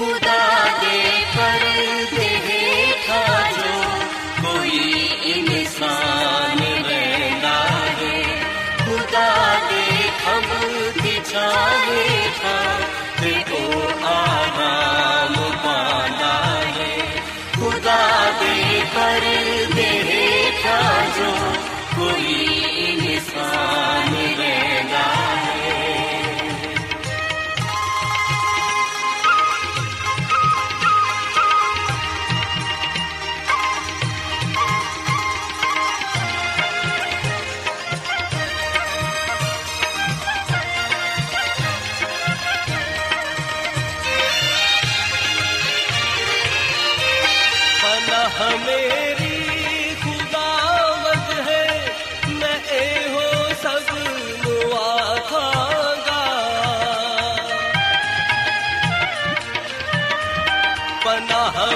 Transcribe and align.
ਹਾਂ 0.00 0.06
खुदा 0.06 0.67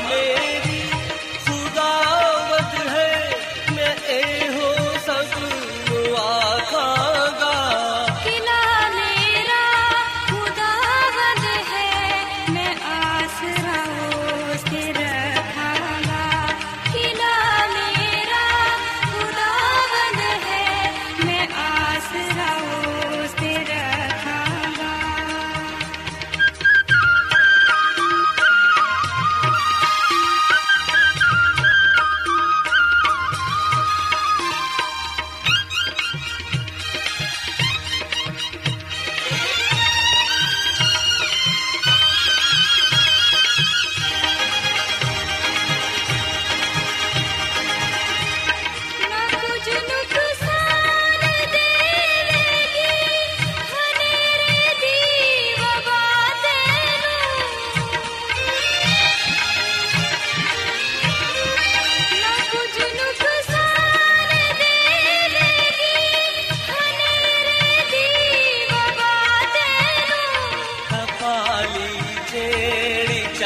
me. 0.01 0.42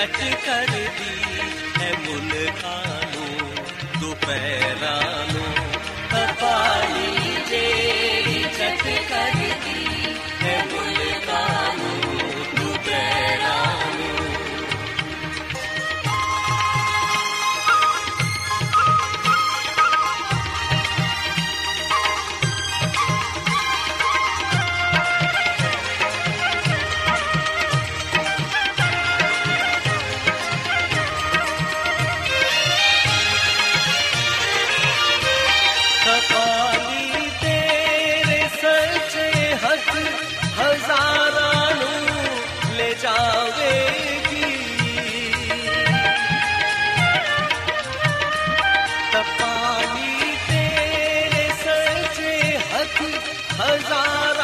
ਬਚ 0.06 0.34
ਕਰਦੀ 0.46 0.84
ਹੈ 1.80 1.92
ਮੁਲਕਾਂ 1.98 3.06
ਨੂੰ 3.06 3.54
ਦੁਪਹਿਰਾਂ 4.00 5.32
ਨੂੰ। 5.32 5.55
हजार 53.68 54.35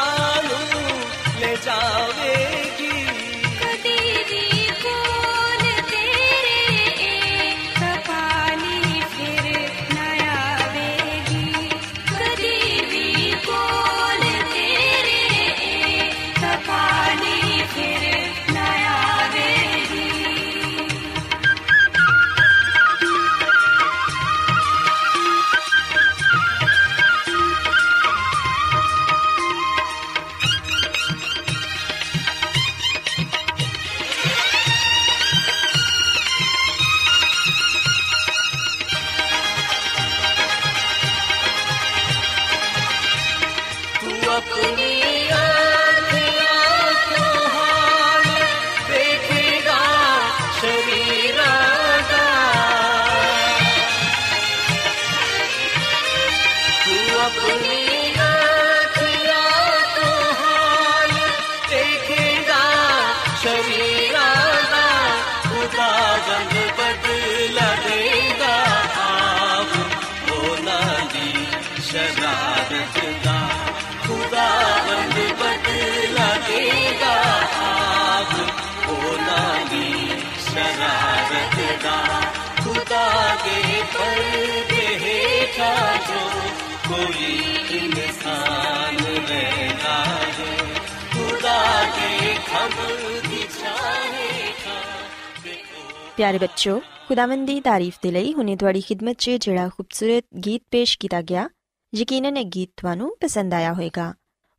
ਪਿਆਰੇ 96.17 96.37
ਬੱਚੋ 96.37 96.79
ਖੁਦਾਵੰਦ 97.07 97.47
ਦੀ 97.47 97.59
ਤਾਰੀਫ 97.61 97.97
ਦੇ 98.03 98.11
ਲਈ 98.11 98.33
ਹੁਣੇ 98.33 98.55
ਤੁਹਾਡੀ 98.55 98.81
ਖਿਦਮਤ 98.81 99.17
'ਚ 99.17 99.37
ਜਿਹੜਾ 99.41 99.67
ਖੂਬਸੂਰਤ 99.69 100.23
ਗੀਤ 100.45 100.61
ਪੇਸ਼ 100.71 100.97
ਕੀਤਾ 100.99 101.21
ਗਿਆ 101.21 101.47
ਯਕੀਨਨ 101.93 102.37
ਇਹ 102.37 102.45
ਗੀਤ 102.45 102.69
ਤੁਹਾਨੂੰ 102.77 103.09
ਪਸੰਦ 103.21 103.53
ਆਇਆ 103.53 103.73
ਹੋਵੇਗਾ 103.73 104.13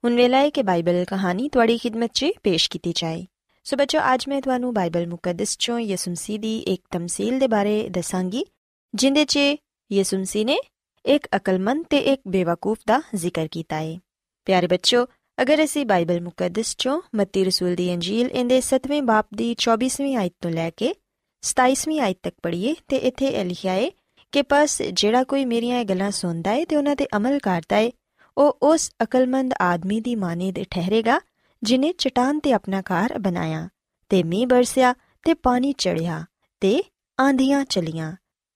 ਹੁਣ 0.04 0.16
ਵੇਲਾ 0.16 0.38
ਹੈ 0.38 0.50
ਕਿ 0.50 0.62
ਬਾਈਬਲ 0.62 1.04
ਕਹਾਣੀ 1.04 1.48
ਤੁਹਾਡੀ 1.48 1.76
ਖਿਦਮਤ 1.78 2.12
'ਚ 2.12 2.30
ਪੇਸ਼ 2.42 2.68
ਕੀਤੀ 2.70 2.92
ਜਾਏ 2.96 3.24
ਸੋ 3.66 3.76
ਬੱਚੋ 3.76 4.00
ਅੱਜ 4.14 4.24
ਮੈਂ 4.28 4.40
ਤੁਹਾਨੂੰ 4.42 4.72
ਬਾਈਬਲ 4.74 5.06
ਮੁਕੱਦਸ 5.06 5.56
'ਚੋਂ 5.56 5.78
ਯਿਸੂ 5.80 6.10
ਮਸੀਹ 6.10 6.38
ਦੀ 6.38 6.56
ਇੱਕ 6.66 6.82
ਤਮਸੀਲ 6.90 7.38
ਦੇ 7.38 7.48
ਬਾਰੇ 7.48 7.88
ਦੱਸਾਂਗੀ 7.90 8.44
ਜਿੰਦੇ 8.94 9.24
'ਚ 9.24 9.38
ਯਿਸੂ 9.90 10.18
ਮਸੀਹ 10.18 10.46
ਨੇ 10.46 10.58
ਇੱਕ 11.04 11.28
ਅਕਲਮੰਦ 11.36 11.84
ਤੇ 11.90 11.98
ਇੱਕ 12.12 12.20
ਬੇਵਕੂਫ 12.28 12.78
ਦਾ 12.86 13.00
ਜ਼ਿਕਰ 13.16 13.48
ਕੀਤਾ 13.48 13.76
ਹੈ 13.76 13.96
ਪਿਆਰੇ 14.46 14.66
ਬੱਚੋ 14.66 15.06
ਅਗਰ 15.38 15.64
ਅਸੀਂ 15.64 15.86
ਬਾਈਬਲ 15.86 16.20
ਮੁਕੱਦਸ 16.20 16.74
'ਚੋਂ 16.74 17.00
ਮੱਤੀ 17.14 17.44
ਰਸੂਲ 17.44 17.74
ਦੀ 17.74 17.92
ਅੰਜੀਲ 17.94 18.28
ਇਹਦੇ 18.28 18.60
7ਵੇਂ 18.66 19.02
ਬਾਪ 19.04 19.26
ਦੀ 19.36 19.54
24ਵੀਂ 19.60 20.16
ਆਇਤ 20.16 20.32
ਤੋਂ 20.42 20.50
ਲੈ 20.50 20.68
ਕੇ 20.70 20.92
27ਵੀਂ 21.44 22.00
ਆਇਤ 22.00 22.18
ਤੱਕ 22.22 22.34
ਪੜ੍ਹੀਏ 22.42 22.74
ਤੇ 22.88 22.96
ਇੱਥੇ 22.96 23.26
ਇਹ 23.26 23.44
ਲਿਖਿਆ 23.44 23.72
ਹੈ 23.72 23.90
ਕਿ 24.32 24.42
ਬਸ 24.42 24.82
ਜਿਹੜਾ 24.82 25.22
ਕੋਈ 25.24 25.44
ਮੇਰੀਆਂ 25.44 25.80
ਇਹ 25.80 25.84
ਗੱਲਾਂ 25.84 26.10
ਸੁਣਦਾ 26.10 26.50
ਹੈ 26.50 26.64
ਤੇ 26.64 26.76
ਉਹਨਾਂ 26.76 26.96
ਤੇ 26.96 27.06
ਅਮਲ 27.16 27.38
ਕਰਦਾ 27.38 27.76
ਹੈ, 27.76 27.90
ਉਹ 28.36 28.58
ਉਸ 28.62 28.90
ਅਕਲਮੰਦ 29.02 29.54
ਆਦਮੀ 29.60 30.00
ਦੀ 30.00 30.14
ਮਾਨਿਦ 30.16 30.62
ਠਹਿਰੇਗਾ, 30.70 31.20
ਜਿਨੇ 31.62 31.92
ਚਟਾਨ 31.92 32.38
ਤੇ 32.38 32.52
ਆਪਣਾ 32.52 32.80
ਘਰ 32.80 33.18
ਬਣਾਇਆ, 33.18 33.68
ਤੇ 34.08 34.22
ਮੀਂਹ 34.22 34.46
ਬਰਸਿਆ 34.46 34.94
ਤੇ 35.24 35.34
ਪਾਣੀ 35.34 35.72
ਚੜਿਆ 35.72 36.24
ਤੇ 36.60 36.82
ਆਂਧੀਆਂ 37.18 37.64
ਚਲੀਆਂ। 37.64 38.12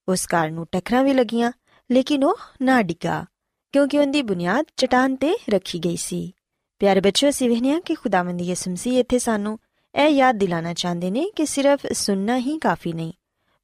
ਉਸ 0.09 0.27
ਘਰ 0.27 0.51
ਨੂੰ 0.51 0.67
ਟੱਕਰਾਂ 0.73 1.05
ਵੀ 1.05 1.15
ਲੱਗੀਆਂ, 1.15 1.53
ਲੇਕਿਨ 1.91 2.25
ਉਹ 2.25 2.39
ਨਾ 2.63 2.83
ਡਿੱਗਾ, 2.83 3.25
ਕਿਉਂਕਿ 3.73 3.99
ਉਹਦੀ 3.99 4.23
ਬੁਨਿਆਦ 4.23 4.65
ਚਟਾਨ 4.77 5.17
ਤੇ 5.17 5.37
ਰੱਖੀ 5.51 5.79
ਗਈ 5.79 5.97
ਸੀ। 5.97 6.33
ਪਿਆਰੇ 6.81 7.01
ਬੱਚਿਓ, 7.01 7.29
ਅਸੀਂ 7.29 7.49
ਵੇਖਿਆ 7.51 7.81
ਕਿ 7.81 7.95
ਖੁਦਾਵੰਦ 7.95 8.41
ਯਿਸੂ 8.41 8.71
ਮਸੀਹ 8.71 8.99
ਇੱਥੇ 8.99 9.19
ਸਾਨੂੰ 9.19 9.59
ਇਹ 9.95 10.09
ਯਾਦ 10.09 10.37
ਦਿਲਾਣਾ 10.37 10.73
ਚਾਹੁੰਦੇ 10.75 11.11
ਨੇ 11.11 11.31
ਕਿ 11.37 11.47
ਸਿਰਫ 11.47 11.87
ਸੁਣਨਾ 11.93 12.37
ਹੀ 12.39 12.59
ਕਾਫੀ 12.59 12.93
ਨਹੀਂ, 12.93 13.13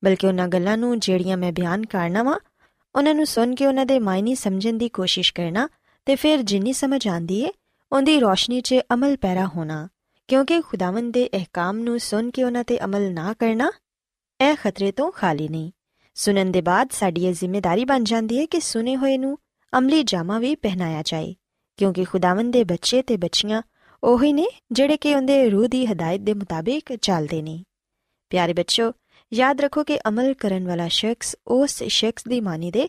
ਬਲਕਿ 0.03 0.27
ਉਹਨਾਂ 0.27 0.49
ਗੱਲਾਂ 0.49 0.77
ਨੂੰ 0.79 0.99
ਜਿਹੜੀਆਂ 0.99 1.37
ਮੈਂ 1.37 1.53
ਬਿਆਨ 1.53 1.87
ਕਰਨਾ 1.87 2.23
ਵਾਂ, 2.23 2.39
ਉਹਨਾਂ 2.95 3.15
ਨੂੰ 3.15 3.27
ਸੁਣ 3.27 3.55
ਕੇ 3.55 3.67
ਉਹਨਾਂ 3.67 3.87
ਦੇ 3.87 3.99
ਮਾਇਨੇ 3.99 4.35
ਸਮਝਣ 4.35 4.79
ਦੀ 4.79 4.89
ਕੋਸ਼ਿਸ਼ 4.89 5.33
ਕਰਨਾ 5.35 5.69
ਤੇ 6.07 6.17
ਫਿਰ 6.17 6.43
ਜਿੰਨੀ 6.43 6.73
ਸਮਝ 6.73 7.07
ਆਂਦੀ 7.09 7.41
ਏ, 7.41 7.53
ਉਹਦੀ 7.93 8.19
ਰੋਸ਼ਨੀ 8.21 8.61
'ਚ 8.61 8.81
ਅਮਲ 8.95 9.17
ਪੈਰਾ 9.17 9.47
ਹੋਣਾ, 9.47 9.89
ਕਿਉਂਕਿ 10.29 10.61
ਖੁਦਾਵੰਦ 10.61 11.13
ਦੇ 11.13 11.29
ਅਹਿਕਾਮ 11.35 11.79
ਨੂੰ 11.79 11.99
ਸੁਣ 12.01 12.31
ਕੇ 12.31 12.45
ਉਹਨਾਂ 12.45 12.65
ਤੇ 12.65 12.79
ਅਮਲ 12.85 13.13
ਨਾ 13.13 13.33
ਕਰਨਾ, 13.33 13.71
ਇਹ 14.41 14.55
ਖਤਰੇ 14.57 14.91
ਤੋਂ 14.93 15.11
ਖਾਲੀ 15.13 15.49
ਨਹੀਂ। 15.49 15.71
ਸੁਣਨ 16.17 16.53
ਦੇ 16.53 16.61
ਬਾਅਦ 16.61 16.93
ਸਾਡੀ 16.93 17.25
ਇਹ 17.27 17.35
ਜ਼ਿੰਮੇਵਾਰੀ 17.35 17.85
ਬਣ 17.85 18.05
ਜਾਂਦੀ 18.05 18.39
ਹੈ 18.39 18.47
ਕਿ 18.47 18.61
ਸੁਨੇ 18.61 18.97
ਹੋਏ 18.97 19.17
ਨੂੰ 19.19 19.39
ਅਮਲੀ 19.73 20.03
ਜਾਮਾ 20.03 20.39
ਵੀ 20.39 20.55
ਪਹਿਨਾਇਆ 20.55 21.03
ਜਾਏ, 21.05 21.35
ਕਿਉਂਕਿ 21.79 22.05
ਖੁਦਾਵੰਦ 22.05 22.53
ਦੇ 22.53 22.65
ਬੱਚੇ 22.65 23.03
ਤੇ 23.03 23.17
ਬੱਚੀਆਂ 23.17 23.63
ਉਹੀ 24.05 24.33
ਨੇ 24.33 24.47
ਜਿਹੜੇ 24.73 24.97
ਕਿ 24.97 25.15
ਉਹਦੇ 25.15 25.51
ਰੂਹ 25.51 25.69
ਦੀ 25.69 25.87
ਹਦਾਇਤ 25.87 26.21
ਦੇ 26.21 26.35
ਮੁਤਾਬਿਕ 26.35 26.97
ਚੱਲਦੇ 26.97 27.43
ਨੇ। 27.43 27.63
ਪਿਆਰੇ 28.31 28.53
ਬੱਚੋ 28.53 28.93
ਯਾਦ 29.33 29.61
ਰੱਖੋ 29.61 29.85
ਕਿ 29.85 29.99
ਅਮਲ 30.09 30.35
ਕਰਨ 30.35 30.67
ਵਾਲਾ 30.67 30.89
ਸ਼ਖਸ 30.89 31.37
ਉਸ 31.47 31.83
ਸ਼ਖਸ 31.83 32.25
ਦੀ 32.29 32.41
ਮਾਨੀ 32.41 32.71
ਦੇ, 32.71 32.89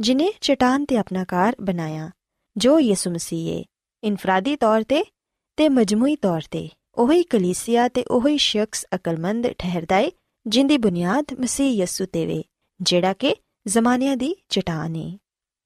ਜਿਨੇ 0.00 0.32
ਚਟਾਨ 0.40 0.84
ਤੇ 0.84 0.96
ਆਪਣਾ 0.96 1.24
ਕਾਰ 1.24 1.56
ਬਣਾਇਆ, 1.60 2.10
ਜੋ 2.56 2.80
ਯਿਸੂ 2.80 3.10
ਮਸੀਹ 3.10 3.58
ਹੈ 3.58 3.64
ਇਨਫਰਾਦੀ 4.04 4.56
ਤੌਰ 4.56 4.82
ਤੇ 4.82 5.04
ਤੇ 5.56 5.68
ਮਜਮੂਈ 5.68 6.16
ਤੌਰ 6.16 6.40
ਤੇ 6.50 6.68
ਉਹੀ 6.94 7.22
ਕਲੀਸਿਆ 7.22 7.88
ਤੇ 7.88 8.04
ਉਹੀ 8.04 8.38
ਸ਼ਖਸ 8.38 8.86
ਅਕਲਮੰਦ 8.94 9.46
ਠਹਿਰਦਾ 9.58 9.96
ਹੈ 9.96 10.10
ਜਿੰਦੀ 10.46 10.78
ਬੁਨਿਆਦ 10.78 11.24
ਮਸੀਹ 11.40 11.80
ਯਿਸੂ 11.80 12.06
ਤੇ 12.06 12.26
ਵੇ, 12.26 12.42
ਜਿਹੜਾ 12.80 13.12
ਕਿ 13.12 13.36
ਜ਼ਮਾਨਿਆਂ 13.66 14.16
ਦੀ 14.16 14.34
ਚਟਾਨ 14.48 14.96
ਹੈ 14.96 15.16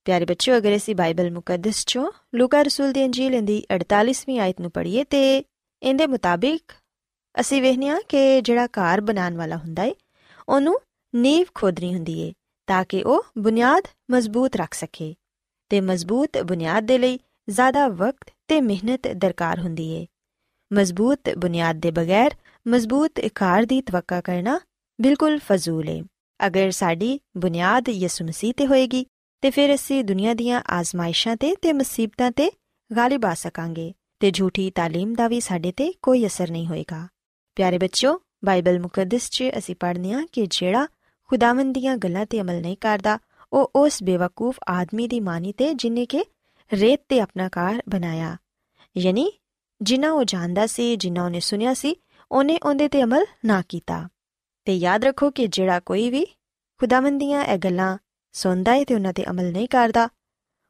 ਪਿਆਰੇ 0.06 0.24
ਬੱਚਿਓ 0.24 0.56
ਅਗਰ 0.56 0.76
ਅਸੀਂ 0.76 0.94
ਬਾਈਬਲ 0.94 1.30
ਮੁਕੱਦਸ 1.30 1.84
ਚੋਂ 1.86 2.10
ਲੂਕਾ 2.34 2.62
ਰਸੂਲ 2.62 2.92
ਦੀ 2.92 3.04
ਅੰਜੀਲ 3.04 3.40
ਦੀ 3.40 3.62
48ਵੀਂ 3.74 4.38
ਆਇਤ 4.40 4.60
ਨੂੰ 4.60 4.70
ਪੜ੍ਹੀਏ 4.70 5.04
ਤੇ 5.04 5.22
ਇਹਦੇ 5.82 6.06
ਮੁਤਾਬਿਕ 6.06 6.72
ਅਸੀਂ 7.34 7.60
ਵੇਖਿਆ 7.62 7.98
ਕਿ 8.08 8.40
ਜਿਹੜਾ 8.40 8.66
ਘਰ 8.66 9.00
ਬਣਾਉਣ 9.00 9.36
ਵਾਲਾ 9.36 9.56
ਹੁੰਦਾ 9.56 9.82
ਹੈ 9.82 9.92
ਉਹਨੂੰ 10.48 10.80
ਨੀਂਵ 11.14 11.46
ਖੋਦਣੀ 11.54 11.94
ਹੁੰਦੀ 11.94 12.22
ਹੈ 12.22 12.32
ਤਾਂ 12.68 12.84
ਕਿ 12.84 13.02
ਉਹ 13.02 13.24
ਬੁਨਿਆਦ 13.38 13.88
ਮਜ਼ਬੂਤ 14.10 14.56
ਰੱਖ 14.56 14.74
ਸਕੇ 14.74 15.14
ਤੇ 15.70 15.80
ਮਜ਼ਬੂਤ 15.80 16.38
ਬੁਨਿਆਦ 16.42 16.84
ਦੇ 16.84 16.98
ਲਈ 16.98 17.18
ਜ਼ਿਆਦਾ 17.48 17.86
ਵਕਤ 17.88 18.30
ਤੇ 18.48 18.60
ਮਿਹਨਤ 18.60 19.08
ਦਰਕਾਰ 19.16 19.60
ਹੁੰਦੀ 19.60 19.94
ਹੈ 19.96 20.04
ਮਜ਼ਬੂਤ 20.70 21.30
ਬੁਨਿਆਦ 21.38 21.80
ਦੇ 21.80 21.90
ਬਗੈਰ 21.90 22.34
ਮਜ਼ਬੂਤ 22.66 23.20
ਘਰ 23.36 23.64
ਦੀ 23.66 23.80
ਤਵੱਕਾ 23.82 24.20
ਕਰਨਾ 24.20 24.58
ਬਿਲਕੁਲ 24.98 25.38
ਫਜ਼ੂਲ 25.46 25.88
ਹੈ 25.88 26.00
ਅਗਰ 26.40 26.70
ਸਾਡੀ 26.70 27.18
ਬੁਨਿਆਦ 27.36 27.88
ਯਿਸੂ 27.88 28.24
ਮਸੀਹ 28.24 28.54
ਤੇ 28.56 28.66
ਹੋਏਗੀ 28.66 29.04
ਤੇ 29.43 29.49
ਫਿਰ 29.49 29.73
ਅਸੀਂ 29.75 30.03
ਦੁਨੀਆ 30.03 30.33
ਦੀਆਂ 30.33 30.61
ਆਜ਼ਮਾਇਸ਼ਾਂ 30.69 31.35
ਤੇ 31.35 31.55
ਤੇ 31.61 31.73
ਮੁਸੀਬਤਾਂ 31.73 32.31
ਤੇ 32.31 32.49
ਗਾਲਿਬ 32.91 33.25
ਆ 33.25 33.33
ਸਕਾਂਗੇ 33.33 33.93
ਤੇ 34.19 34.31
ਝੂਠੀ 34.31 34.71
تعلیم 34.79 35.15
ਦਾ 35.15 35.27
ਵੀ 35.27 35.39
ਸਾਡੇ 35.39 35.71
ਤੇ 35.71 35.91
ਕੋਈ 36.01 36.25
ਅਸਰ 36.25 36.51
ਨਹੀਂ 36.51 36.67
ਹੋਏਗਾ 36.67 37.07
ਪਿਆਰੇ 37.57 37.77
ਬੱਚਿਓ 37.77 38.19
ਬਾਈਬਲ 38.45 38.79
ਮੁਕੱਦਸ 38.79 39.29
'ਚ 39.29 39.43
ਅਸੀਂ 39.57 39.75
ਪੜ੍ਹਨੇ 39.75 40.13
ਆ 40.13 40.21
ਕਿ 40.31 40.45
ਜਿਹੜਾ 40.51 40.87
ਖੁਦਾਵੰਦ 41.29 41.73
ਦੀਆਂ 41.73 41.97
ਗੱਲਾਂ 41.97 42.25
ਤੇ 42.25 42.41
ਅਮਲ 42.41 42.61
ਨਹੀਂ 42.61 42.77
ਕਰਦਾ 42.77 43.17
ਉਹ 43.51 43.71
ਉਸ 43.75 44.01
ਬੇਵਕੂਫ 44.03 44.55
ਆਦਮੀ 44.67 45.07
ਦੀ 45.07 45.19
ਮਾਨੀ 45.19 45.51
ਤੇ 45.51 45.73
ਜਿਨੇ 45.73 46.05
ਕਿ 46.05 46.23
ਰੇਤ 46.71 47.01
ਤੇ 47.09 47.19
ਆਪਣਾ 47.19 47.47
ਘਰ 47.47 47.81
ਬਣਾਇਆ 47.89 48.35
ਯਾਨੀ 48.97 49.31
ਜਿਨ੍ਹਾਂ 49.81 50.11
ਉਹ 50.11 50.23
ਜਾਣਦਾ 50.23 50.65
ਸੀ 50.65 50.95
ਜਿਨ੍ਹਾਂ 50.95 51.25
ਉਹਨੇ 51.25 51.39
ਸੁਨਿਆ 51.39 51.73
ਸੀ 51.73 51.95
ਉਹਨੇ 52.31 52.57
ਉਹਦੇ 52.63 52.87
ਤੇ 52.87 53.03
ਅਮਲ 53.03 53.25
ਨਾ 53.45 53.61
ਕੀਤਾ 53.69 54.07
ਤੇ 54.65 54.75
ਯਾਦ 54.75 55.03
ਰੱਖੋ 55.03 55.29
ਕਿ 55.29 55.47
ਜਿਹੜਾ 55.47 55.79
ਕੋਈ 55.79 56.09
ਵੀ 56.09 56.25
ਖੁਦਾਵੰਦ 56.81 57.19
ਦੀਆਂ 57.19 57.43
ਇਹ 57.43 57.57
ਗੱਲਾਂ 57.57 57.97
ਸੁਣਦਾ 58.32 58.74
ਹੈ 58.74 58.84
ਤੇ 58.84 58.94
ਉਹਨਾਂ 58.94 59.12
ਤੇ 59.12 59.24
ਅਮਲ 59.30 59.50
ਨਹੀਂ 59.52 59.68
ਕਰਦਾ। 59.68 60.08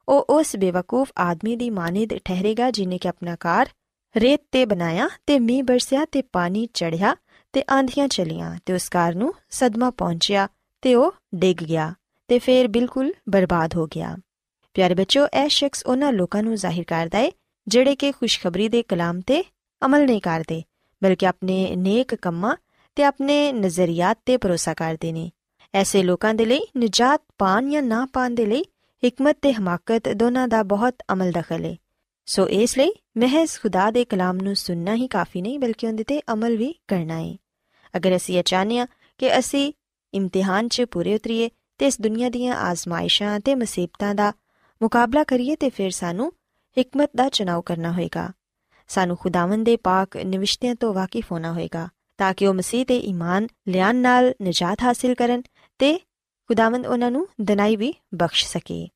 ਉਹ 0.08 0.26
ਉਸ 0.30 0.56
ਬੇਵਕੂਫ 0.56 1.12
ਆਦਮੀ 1.18 1.56
ਦੀ 1.56 1.70
ਮਾਨਿਦ 1.70 2.14
ਠਹਿਰੇਗਾ 2.24 2.70
ਜਿਨੇ 2.70 2.98
ਕਿ 2.98 3.08
ਆਪਣਾ 3.08 3.34
ਘਰ 3.34 3.68
ਰੇਤ 4.14 4.40
ਤੇ 4.52 4.64
ਬਣਾਇਆ 4.64 5.08
ਤੇ 5.26 5.38
ਮੀਂਹ 5.38 5.64
ਬਰਸਿਆ 5.64 6.04
ਤੇ 6.04 6.22
ਪਾਣੀ 6.22 6.66
ਚੜਿਆ 6.74 7.14
ਤੇ 7.52 7.62
ਆਂਧੀਆਂ 7.72 8.08
ਚਲੀਆਂ 8.08 8.58
ਤੇ 8.66 8.72
ਉਸ 8.72 8.88
ਘਰ 8.88 9.14
ਨੂੰ 9.14 9.32
ਸਦਮਾ 9.50 9.90
ਪਹੁੰਚਿਆ 9.90 10.48
ਤੇ 10.82 10.94
ਉਹ 10.94 11.12
ਡਿੱਗ 11.34 11.62
ਗਿਆ 11.64 11.92
ਤੇ 12.28 12.38
ਫਿਰ 12.38 12.68
ਬਿਲਕੁਲ 12.68 13.12
ਬਰਬਾਦ 13.28 13.76
ਹੋ 13.76 13.86
ਗਿਆ। 13.86 14.16
ਪਿਆਰੇ 14.74 14.94
ਬੱਚੋ 14.94 15.26
ਇਹ 15.26 15.48
ਸ਼ਖਸ 15.48 15.84
ਉਹਨਾਂ 15.86 16.12
ਲੋਕਾਂ 16.12 16.42
ਨੂੰ 16.42 16.56
ਜ਼ਾਹਿਰ 16.56 16.84
ਕਰਦਾ 16.84 17.18
ਹੈ 17.18 17.30
ਜਿਹੜੇ 17.66 17.94
ਕਿ 17.96 18.12
ਖੁਸ਼ਖਬਰੀ 18.12 18.68
ਦੇ 18.68 18.82
ਕਲਾਮ 18.82 19.20
ਤੇ 19.20 19.42
ਅਮਲ 19.82 20.04
ਨਹੀਂ 20.06 20.20
ਕਰਦੇ, 20.20 20.62
ਬਲਕਿ 21.02 21.26
ਆਪਣੇ 21.26 21.76
ਨੇਕ 21.76 22.14
ਕੰਮਾਂ 22.14 22.56
ਤੇ 22.96 23.04
ਆਪਣੇ 23.04 23.52
ਨਜ਼ਰੀਆਤ 23.52 24.18
ਤੇ 24.26 24.36
ਭਰੋਸਾ 24.36 24.74
ਕਰਦੇ 24.74 25.12
ਨੇ। 25.12 25.30
ਐਸੇ 25.74 26.02
ਲੋਕਾਂ 26.02 26.34
ਦੇ 26.34 26.44
ਲਈ, 26.44 26.60
ਨਜਾਤ 26.78 27.22
ਪਾਣ 27.38 27.70
ਜਾਂ 27.70 27.82
ਨਾ 27.82 28.06
ਪਾਣ 28.12 28.30
ਦੇ 28.30 28.46
ਲਈ, 28.46 28.62
ਹਕਮਤ 29.02 29.36
ਤੇ 29.42 29.52
ਹਮਾਕਤ 29.52 30.08
ਦੋਨਾਂ 30.08 30.48
ਦਾ 30.48 30.62
ਬਹੁਤ 30.62 31.02
ਅਮਲ 31.12 31.30
ਦਖਲ 31.30 31.64
ਹੈ 31.64 31.76
ਸੋ 32.26 32.48
ਇਸ 32.48 32.78
ਲਈ 32.78 32.92
ਮਹਿਜ਼ 33.16 33.60
ਖੁਦਾ 33.60 33.90
ਦੇ 33.90 34.04
ਕਲਾਮ 34.04 34.36
ਨੂੰ 34.36 34.56
ਸੁਣਨਾ 34.56 34.94
ਹੀ 34.94 35.06
ਕਾਫੀ 35.08 35.42
ਨਹੀਂ, 35.42 35.58
ਬਲਕਿ 35.58 35.86
ਉਹਦੇ 35.86 36.04
ਤੇ 36.04 36.20
ਅਮਲ 36.32 36.56
ਵੀ 36.56 36.74
ਕਰਨਾ 36.88 37.20
ਹੈ 37.20 37.36
ਅਗਰ 37.96 38.16
ਅਸੀਂ 38.16 38.38
ਇਹ 38.38 38.42
ਚਾਹਨੀਏ 38.42 38.78
ਹਾਂ 38.78 38.86
ਕਿ 39.18 39.38
ਅਸੀਂ 39.38 39.72
ਇਮਤਿਹਾਨ 40.14 40.68
'ਚ 40.68 40.82
ਪੂਰੇ 40.82 41.14
ਉਤਰੀਏ 41.14 41.50
ਤੇ 41.78 41.86
ਇਸ 41.86 42.00
ਦੁਨੀਆ 42.00 42.28
ਦੀਆਂ 42.28 42.56
ਆਜ਼ਮਾਇਸ਼ਾਂ 42.56 43.40
ਤੇ 43.40 43.54
ਮੁਸੀਬਤਾਂ 43.54 44.14
ਦਾ 44.14 44.32
ਮੁਕਾਬਲਾ 44.82 45.24
ਕਰੀਏ, 45.24 45.56
ਤੇ 45.56 45.70
ਫਿਰ 45.70 45.90
ਸਾਨੂੰ 45.90 46.32
ਹਕਮਤ 46.80 47.10
ਦਾ 47.16 47.28
ਚੁਣਾਵ 47.28 47.62
ਕਰਨਾ 47.62 47.92
ਹੋਏਗਾ। 47.92 48.30
ਸਾਨੂੰ 48.88 49.16
ਖੁਦਾਵੰਦ 49.16 49.66
ਦੇ 49.66 49.76
ਪਾਕ 49.76 50.16
ਨਿਵਿਸ਼ਤਿਆਂ 50.16 50.74
ਤੋਂ 50.74 50.94
ਵਾਕਿਫ 50.94 51.32
ਹੋਣਾ 51.32 51.52
ਹੋਏਗਾ, 51.52 51.88
ਤਾਂ 52.18 52.34
ਕਿ 52.34 52.46
ਉਹ 52.46 52.54
ਮਸੀਹ 52.54 52.84
ਤੇ 52.86 52.98
ਈਮਾਨ 52.98 53.46
ਲਿਆਨ 53.68 53.96
ਨਾਲ 53.96 54.34
ਨਜਾਤ 54.42 54.82
ਹਾਸਿਲ 54.82 55.14
ਕਰਨ 55.14 55.42
ਤੇ 55.80 55.98
ਖੁਦਾਵੰਦ 56.48 56.86
ਉਹਨਾਂ 56.86 57.10
ਨੂੰ 57.10 57.28
ਦਨਾਈ 57.40 57.76
ਵੀ 57.76 57.94
ਬਖਸ਼ 58.14 58.46
ਸਕੇ। 58.46 58.88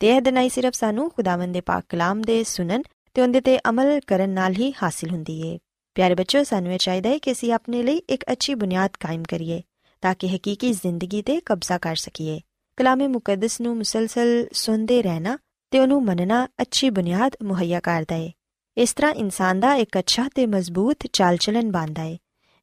ਤੇ 0.00 0.08
ਇਹ 0.08 0.20
ਦਨਾਈ 0.20 0.48
ਸਿਰਫ 0.48 0.74
ਸਾਨੂੰ 0.74 1.10
ਖੁਦਾਵੰਦ 1.10 1.54
ਦੇ 1.54 1.60
ਪਾਕ 1.60 1.84
ਕਲਾਮ 1.88 2.22
ਦੇ 2.22 2.44
ਸੁਣਨ 2.44 2.82
ਤੇ 3.14 3.22
ਉਹਦੇ 3.22 3.40
ਤੇ 3.40 3.58
ਅਮਲ 3.68 4.00
ਕਰਨ 4.06 4.30
ਨਾਲ 4.30 4.52
ਹੀ 4.52 4.74
ਹਾਸਿਲ 4.82 5.10
ਹੁੰਦੀ 5.10 5.48
ਏ। 5.48 5.58
ਪਿਆਰੇ 5.94 6.14
ਬੱਚੋ 6.14 6.42
ਸਾਨੂੰ 6.42 6.72
ਇਹ 6.72 6.78
ਚਾਹੀਦਾ 6.78 7.08
ਹੈ 7.08 7.18
ਕਿ 7.18 7.32
ਅਸੀਂ 7.32 7.52
ਆਪਣੇ 7.52 7.82
ਲਈ 7.82 7.96
ਇੱਕ 7.96 8.24
ਅੱਛੀ 8.32 8.54
ਬੁਨਿਆਦ 8.54 8.90
ਕਾਇਮ 9.00 9.22
ਕਰੀਏ 9.22 9.62
ਤਾਂ 10.00 10.14
ਕਿ 10.14 10.36
ਹਕੀਕੀ 10.36 10.72
ਜ਼ਿੰਦਗੀ 10.72 11.22
ਤੇ 11.22 11.40
ਕਬਜ਼ਾ 11.40 11.78
ਕਰ 11.78 11.96
ਸਕੀਏ। 11.96 12.40
ਕਲਾਮੇ 12.76 13.06
ਮੁਕੱਦਸ 13.06 13.60
ਨੂੰ 13.60 13.76
ਮੁਸਲਸਲ 13.76 14.46
ਸੁਣਦੇ 14.52 15.02
ਰਹਿਣਾ 15.02 15.38
ਤੇ 15.70 15.78
ਉਹਨੂੰ 15.78 16.04
ਮੰਨਣਾ 16.04 16.48
ਅੱਛੀ 16.60 16.90
ਬੁਨਿਆਦ 16.90 17.36
ਮੁਹੱਈਆ 17.42 17.80
ਕਰਦਾ 17.80 18.14
ਏ। 18.14 18.32
ਇਸ 18.76 18.92
ਤਰ੍ਹਾਂ 18.92 19.12
ਇਨਸਾਨ 19.12 19.60
ਦਾ 19.60 19.74
ਇੱਕ 19.74 19.98
ਅੱਛਾ 19.98 20.28
ਤੇ 20.34 20.46
ਮਜ਼ਬੂਤ 20.46 20.96
ਚਾਲ-ਚਲਨ 21.12 21.70
ਬਣਦਾ 21.70 22.02
ਏ, 22.02 22.18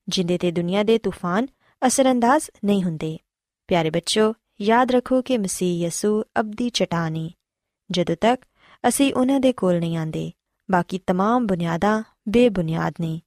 ਜਿੰਦੇ 0.07 0.38
ਤੇ 0.38 0.51
ਦੁਨੀਆ 0.51 0.83
ਦੇ 0.83 0.98
ਤੂਫਾਨ 0.98 1.48
ਅਸਰੰਦਾਜ਼ 1.88 2.43
ਨਹੀਂ 2.65 2.83
ਹੁੰਦੇ। 2.83 3.17
ਪਿਆਰੇ 3.68 3.90
ਬੱਚੋ 3.90 4.32
ਯਾਦ 4.61 4.90
ਰੱਖੋ 4.90 5.23
ਕਿ 5.23 5.38
ਮਸੀਹ 5.38 5.87
ਯਸੂ 5.87 6.23
ਅਬਦੀ 6.40 6.70
ਚਟਾਨੀ 6.70 7.30
ਜਦੋਂ 7.90 8.16
ਤੱਕ 8.20 8.44
ਅਸੀਂ 8.88 9.12
ਉਹਨਾਂ 9.14 9.40
ਦੇ 9.40 9.52
ਕੋਲ 9.52 9.78
ਨਹੀਂ 9.78 9.96
ਆਂਦੇ 9.96 10.30
ਬਾਕੀ 10.68 11.00
तमाम 11.11 11.46
ਬੁਨਿਆਦਾਂ 11.46 12.02
ਬੇਬੁਨਿਆਦ 12.28 12.94
ਨੇ 13.00 13.20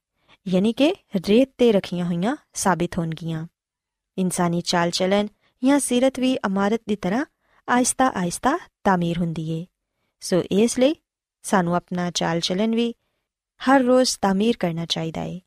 ਯਾਨੀ 0.46 0.72
ਕਿ 0.72 0.94
ਰੇਤ 1.28 1.50
ਤੇ 1.58 1.72
ਰੱਖੀਆਂ 1.72 2.06
ਹੋਈਆਂ 2.06 2.36
ਸਾਬਿਤ 2.54 2.98
ਹੋਣਗੀਆਂ 2.98 3.46
ਇਨਸਾਨੀ 4.18 4.60
ਚਾਲ 4.60 4.90
ਚਲਨ 4.90 5.28
ਜਾਂ 5.62 5.78
ਸਿਰਤ 5.80 6.20
ਵੀ 6.20 6.32
ਇਮਾਰਤ 6.46 6.80
ਦੀ 6.88 6.96
ਤਰ੍ਹਾਂ 6.96 7.24
ਆਇਸਤਾ 7.68 8.12
ਆਇਸਤਾ 8.16 8.58
ਤਾਮੀਰ 8.84 9.18
ਹੁੰਦੀ 9.18 9.50
ਏ 9.50 9.66
ਸੋ 10.20 10.42
ਇਸ 10.50 10.78
ਲਈ 10.78 10.94
ਸਾਨੂੰ 11.42 11.76
ਆਪਣਾ 11.76 12.10
ਚਾਲ 12.10 12.40
ਚਲਨ 12.40 12.74
ਵੀ 12.74 12.94
ਹਰ 13.60 13.82
ਰੋਜ਼ 13.82 14.18
ਤਾਮੀਰ 14.20 14.56
ਕਰਨਾ 14.56 14.86
ਚਾਹੀਦਾ 14.86 15.22
ਏ 15.22 15.40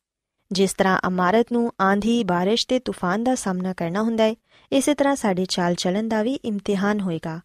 ਜਿਸ 0.51 0.73
ਤਰ੍ਹਾਂ 0.73 0.99
ਇਮਾਰਤ 1.07 1.51
ਨੂੰ 1.51 1.71
ਆਂਧੀ, 1.81 2.23
ਬਾਰਿਸ਼ 2.23 2.67
ਤੇ 2.67 2.79
ਤੂਫਾਨ 2.79 3.23
ਦਾ 3.23 3.35
ਸਾਹਮਣਾ 3.35 3.73
ਕਰਨਾ 3.73 4.01
ਹੁੰਦਾ 4.01 4.23
ਹੈ, 4.23 4.35
ਇਸੇ 4.71 4.93
ਤਰ੍ਹਾਂ 4.93 5.15
ਸਾਡੇ 5.15 5.45
ਚਾਲ 5.45 5.75
ਚਲਨ 5.75 6.07
ਦਾ 6.07 6.23
ਵੀ 6.23 6.33
ਇਮਤਿਹਾਨ 6.33 6.99
ਹੋਏਗਾ। 6.99 7.39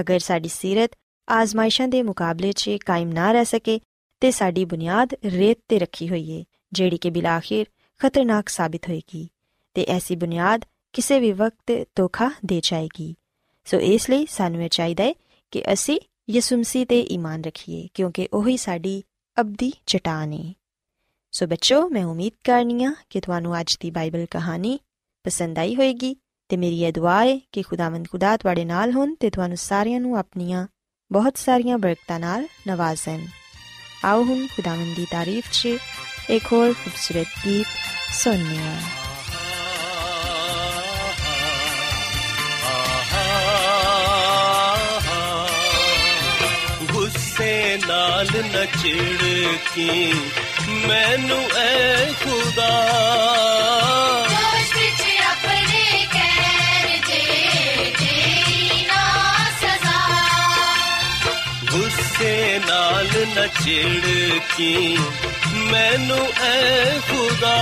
ਅਗਰ 0.00 0.18
ਸਾਡੀ 0.18 0.48
ਸਿਰਤ 0.48 0.90
ਆਜ਼ਮਾਇਸ਼ਾਂ 1.28 1.88
ਦੇ 1.88 2.02
ਮੁਕਾਬਲੇ 2.02 2.52
'ਚ 2.52 2.70
ਕਾਇਮ 2.86 3.12
ਨਾ 3.12 3.32
ਰਹਿ 3.32 3.44
ਸਕੇ, 3.44 3.80
ਤੇ 4.20 4.30
ਸਾਡੀ 4.30 4.64
ਬੁਨਿਆਦ 4.64 5.14
ਰੇਤ 5.24 5.58
ਤੇ 5.68 5.78
ਰੱਖੀ 5.78 6.08
ਹੋਈ 6.08 6.30
ਏ 6.30 6.44
ਜਿਹੜੀ 6.72 6.96
ਕਿ 6.96 7.10
ਬਿਲਾਖਿਰ 7.10 7.66
ਖਤਰਨਾਕ 7.98 8.48
ਸਾਬਿਤ 8.48 8.88
ਹੋਏਗੀ, 8.88 9.28
ਤੇ 9.74 9.84
ਐਸੀ 9.84 10.16
ਬੁਨਿਆਦ 10.16 10.64
ਕਿਸੇ 10.92 11.20
ਵੀ 11.20 11.32
ਵਕਤ 11.32 11.86
ਧੋਖਾ 11.94 12.30
ਦੇ 12.44 12.60
ਜਾਏਗੀ। 12.64 13.14
ਸੋ 13.64 13.80
ਇਸ 13.80 14.10
ਲਈ 14.10 14.26
ਸਾਨੂੰ 14.30 14.62
ਇਹ 14.62 14.68
ਚਾਹੀਦਾ 14.68 15.04
ਹੈ 15.04 15.14
ਕਿ 15.50 15.62
ਅਸੀਂ 15.72 16.00
ਯਿਸੂ 16.30 16.56
ਮਸੀਹ 16.56 16.86
ਤੇ 16.86 17.00
ਈਮਾਨ 17.00 17.44
ਰੱਖੀਏ, 17.44 17.88
ਕਿਉਂਕਿ 17.94 18.28
ਉਹੀ 18.32 18.56
ਸਾਡੀ 18.56 19.02
ਅਬਦੀ 19.40 19.72
ਚਟਾਨ 19.86 20.32
ਹੈ 20.32 20.52
ਸੋ 21.32 21.46
ਬੱਚੋ, 21.46 21.88
ਮੈਂ 21.88 22.04
ਉਮੀਦ 22.04 22.32
ਕਰਨੀਆ 22.44 22.92
ਕਿ 23.10 23.20
ਤੁਹਾਨੂੰ 23.20 23.60
ਅੱਜ 23.60 23.76
ਦੀ 23.80 23.90
ਬਾਈਬਲ 23.90 24.26
ਕਹਾਣੀ 24.30 24.78
ਪਸੰਦ 25.24 25.58
ਆਈ 25.58 25.74
ਹੋਵੇਗੀ 25.74 26.16
ਤੇ 26.48 26.56
ਮੇਰੀ 26.56 26.82
ਇਹ 26.84 26.92
ਦੁਆ 26.92 27.24
ਹੈ 27.24 27.38
ਕਿ 27.52 27.62
ਖੁਦਾਵੰਦ 27.62 28.08
ਖੁਦਾ 28.08 28.36
ਤੁਹਾਡੇ 28.36 28.64
ਨਾਲ 28.64 28.92
ਹੋਣ 28.92 29.14
ਤੇ 29.14 29.30
ਤੁਹਾਨੂੰ 29.30 29.56
ਸਾਰਿਆਂ 29.56 30.00
ਨੂੰ 30.00 30.16
ਆਪਣੀਆਂ 30.18 30.66
ਬਹੁਤ 31.10 31.36
ਸਾਰੀਆਂ 31.36 31.78
ਬਰਕਤਾਂ 31.78 32.18
ਨਾਲ 32.20 32.46
ਨਵਾਜ਼ਣ। 32.66 33.26
ਆਓ 34.04 34.24
ਹੁਣ 34.24 34.46
ਖੁਦਾਵੰਦ 34.46 34.96
ਦੀ 34.96 35.06
ਤਾਰੀਫ 35.10 35.50
'ਚ 35.52 35.68
ਇੱਕ 36.30 36.52
ਹੋਰ 36.52 36.72
ਖੂਬਸੂਰਤ 36.72 37.26
ਗੀਤ 37.46 37.66
ਸੁਣਨੇ 38.14 38.58
ਨਾਲ 47.88 48.26
ਨਚੜ 48.26 49.22
ਕੇ 49.74 50.12
ਮੈਨੂੰ 50.86 51.50
ਐ 51.56 52.04
ਖੁਦਾ। 52.24 52.68
ਗੁੱਸੇ 61.70 62.60
ਨਾਲ 62.66 63.08
ਨਚੜ 63.36 64.38
ਕੇ 64.56 64.96
ਮੈਨੂੰ 65.54 66.26
ਐ 66.42 66.98
ਖੁਦਾ। 66.98 67.56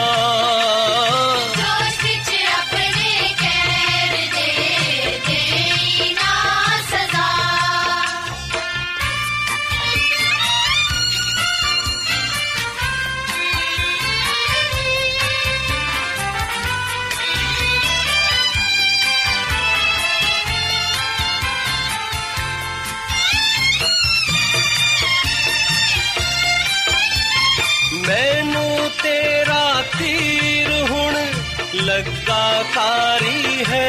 लगा 31.88 32.44
खारी 32.74 33.64
है 33.70 33.84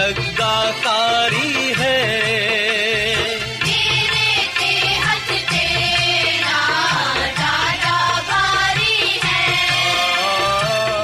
लगातारी 0.00 1.72
है 1.78 1.98
मेरे 3.64 4.28
ते 4.58 4.70
हथ 5.04 5.30
तेरा 5.50 6.60
है 9.26 9.42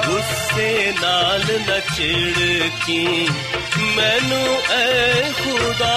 गुस्से 0.07 0.69
नाल 1.01 1.45
न 1.67 1.79
चिड़की 1.93 3.03
मैनू 3.97 4.43
ऐ 4.79 5.31
खुदा 5.41 5.95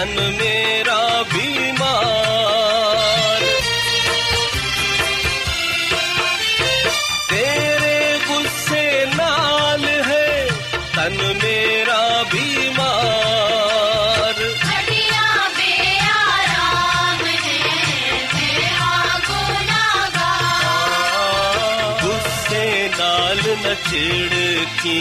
तन 0.00 0.12
मेरा 0.36 1.00
बीमार 1.30 3.42
तेरे 7.32 7.98
गुस्से 8.28 8.84
नाल 9.16 9.84
है 10.06 10.30
तन 10.96 11.18
मेरा 11.42 12.00
बीमार 12.32 14.40
गुस्से 22.04 22.64
नाल 22.98 23.42
न 23.64 23.74
छिड़की 23.88 24.98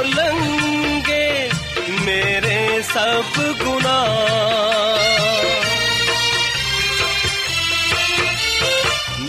ਤੋਂ 0.00 0.04
ਲੰਗੇ 0.06 1.48
ਮੇਰੇ 2.04 2.82
ਸਭ 2.82 3.40
ਗੁਨਾਹ 3.58 4.06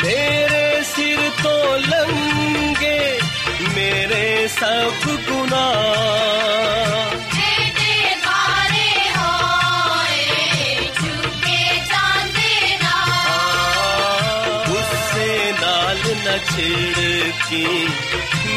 ਮੇਰੇ 0.03 0.83
ਸਿਰ 0.85 1.29
ਤੋਂ 1.43 1.77
ਲੰਗੇ 1.79 3.19
ਮੇਰੇ 3.75 4.47
ਸਭ 4.47 5.09
ਗੁਨਾਹ 5.29 6.11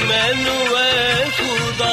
ਮੈਨੂੰ 0.07 0.79
ਐ 0.79 1.25
ਖੁਦਾ। 1.25 1.93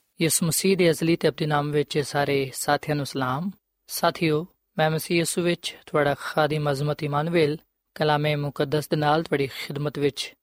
ਯਿਸੂ 0.21 0.45
ਮਸੀਹ 0.45 0.77
ਦੇ 0.77 0.89
ਅਜ਼ਲੀ 0.89 1.15
ਤੇ 1.15 1.27
ਅਬਦੀ 1.27 1.45
ਨਾਮ 1.45 1.71
ਵਿੱਚ 1.71 1.99
ਸਾਰੇ 1.99 2.51
ਸਾਥੀਆਂ 2.53 2.95
ਨੂੰ 2.95 3.05
ਸਲਾਮ। 3.05 3.51
ਸਾਥਿਓ, 3.87 4.47
ਮੈਂ 4.77 4.91
ਮਸੀਹ 4.91 5.17
ਯਿਸੂ 5.17 5.41
ਵਿੱਚ 5.41 5.77
ਤੁਹਾਡਾ 5.85 6.15
ਖਾਦਮ 6.19 6.71
ਅਜ਼ਮਤ 6.71 7.03
ਇਮਾਨੁਅਲ 7.03 7.57
ਕਲਾਮੇ 7.95 8.35
ਮੁਕੱਦਸ 8.35 8.87
ਦੇ 8.87 8.95
ਨਾਲ 8.95 9.23
ਤੁਹਾਡੀ 9.23 9.47
ਖਿਦਮਤ 9.47 9.99
ਵਿੱਚ 9.99 10.33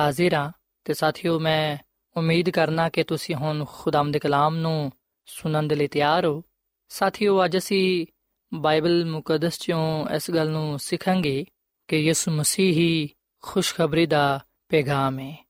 ਹਾਜ਼ਰ 0.00 0.34
ਹਾਂ। 0.34 0.52
ਤੇ 0.84 0.94
ਸਾਥਿਓ, 0.94 1.38
ਮੈਂ 1.38 1.76
ਉਮੀਦ 2.16 2.50
ਕਰਨਾ 2.50 2.88
ਕਿ 2.88 3.04
ਤੁਸੀਂ 3.04 3.34
ਹੁਣ 3.34 3.64
ਖੁਦਾਮ 3.68 4.10
ਦੇ 4.10 4.18
ਕਲਾਮ 4.18 4.56
ਨੂੰ 4.56 4.92
ਸੁਣਨ 5.26 5.68
ਦੇ 5.68 5.74
ਲਈ 5.74 5.86
ਤਿਆਰ 5.86 6.26
ਹੋ। 6.26 6.42
ਸਾਥਿਓ, 6.88 7.44
ਅੱਜ 7.44 7.56
ਅਸੀਂ 7.56 8.06
ਬਾਈਬਲ 8.54 9.04
ਮੁਕੱਦਸ 9.04 9.58
ਚੋਂ 9.58 10.08
ਇਸ 10.08 10.30
ਗੱਲ 10.30 10.50
ਨੂੰ 10.50 10.78
ਸਿੱਖਾਂਗੇ 10.78 11.44
ਕਿ 11.88 11.96
ਯਿਸੂ 11.96 12.30
ਮਸੀਹ 12.30 12.72
ਹੀ 12.72 13.08
ਖੁਸ਼ਖਬਰੀ 13.42 14.06
ਦਾ 14.06 14.44
ਪੈਗਾਮ 14.68 15.18
ਹੈ। 15.18 15.45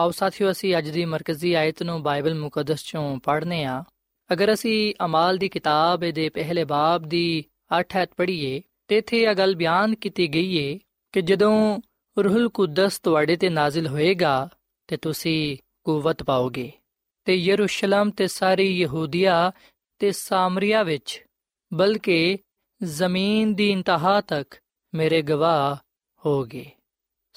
ਆਓ 0.00 0.10
ਸਾਥੀਓ, 0.10 0.50
ਅਸੀਂ 0.50 0.78
ਅੱਜ 0.78 0.90
ਦੀ 0.90 1.04
ਮਰਕਜ਼ੀ 1.04 1.54
ਆਇਤ 1.54 1.82
ਨੂੰ 1.82 2.02
ਬਾਈਬਲ 2.02 2.34
ਮੁਕੱਦਸ 2.34 2.84
ਚੋਂ 2.84 3.16
ਪੜ੍ਹਨੇ 3.16 3.64
ਆ। 3.64 3.84
ਅਗਰ 4.32 4.52
ਅਸੀਂ 4.52 4.94
ਅਮਾਲ 5.04 5.38
ਦੀ 5.38 5.48
ਕਿਤਾਬ 5.48 6.00
ਦੇ 6.00 6.28
ਪਹਿਲੇ 6.28 6.64
ਬਾਬ 6.64 7.02
ਦੀ 7.02 7.44
8 7.80 7.96
ਐਤ 7.96 8.10
ਪੜ੍ਹੀਏ, 8.16 8.62
ਤੇ 8.88 8.98
ਇੱਥੇ 8.98 9.22
ਇਹ 9.22 9.34
ਗੱਲ 9.34 9.54
ਬਿਆਨ 9.54 9.94
ਕੀਤੀ 9.94 10.28
ਗਈ 10.28 10.72
ਹੈ 10.72 10.78
ਕਿ 11.12 11.22
ਜਦੋਂ 11.22 11.80
ਰੂਹੁਲ 12.18 12.48
ਕੁਦਸ 12.48 12.98
ਤੁਹਾਡੇ 12.98 13.36
ਤੇ 13.36 13.48
ਨਾਜ਼ਿਲ 13.48 13.86
ਹੋਏਗਾ, 13.86 14.48
ਤੇ 14.86 14.96
ਤੁਸੀਂ 14.96 15.56
ਕੂਵਤ 15.84 16.22
ਪਾਓਗੇ। 16.22 16.72
ਤੇ 17.24 17.34
ਯਰੂਸ਼ਲਮ 17.34 18.10
ਤੇ 18.10 18.26
ਸਾਰੀ 18.26 18.78
ਯਹੂਦੀਆ 18.78 19.52
ਤੇ 19.98 20.12
ਸਾਮਰੀਆ 20.12 20.82
ਵਿੱਚ, 20.82 21.24
ਬਲਕਿ 21.74 22.38
ਜ਼ਮੀਨ 22.82 23.54
ਦੀ 23.54 23.70
ਇੰਤਹਾ 23.70 24.20
ਤੱਕ 24.20 24.54
ਮੇਰੇ 24.94 25.22
ਗਵਾਹ 25.22 25.76
ਹੋਗੇ 26.26 26.70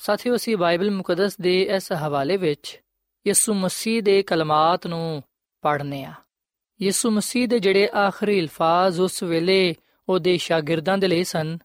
ਸਾਥੀਓ, 0.06 0.36
ਅਸੀਂ 0.36 0.58
ਬਾਈਬਲ 0.58 0.91
ਮੁਕੱਦਸ 0.91 1.38
ਦੇ 1.38 1.62
ਇਸ 1.62 1.91
ਹਵਾਲੇ 1.94 2.38
ਵਿੱਚ 2.38 2.82
ਯਿਸੂ 3.28 3.54
ਮਸੀਹ 3.54 4.04
ਦੇ 4.04 4.22
ਕਲਮਾਤ 4.22 4.88
ਨੂੰ 4.88 5.24
ਪੜ੍ਹਨੇ 5.62 6.04
ਆ। 6.04 6.13
ਯਿਸੂ 6.82 7.12
ਮਸੀਹ 7.12 7.48
ਦੇ 7.48 7.60
ਜਿਹੜੇ 7.60 7.89
ਆਖਰੀ 7.96 8.41
ਅਲਫਾਜ਼ 8.41 9.02
ਉਸ 9.02 9.24
ਵੇਲੇ 9.24 9.76
ਉਹਦੇ 10.10 10.38
ਸ਼ਾਗਿਰਦਾਂ 10.38 10.98
ਦੇ 10.98 11.08
ਲਈ 11.08 11.24
ਸਨ, 11.24 11.58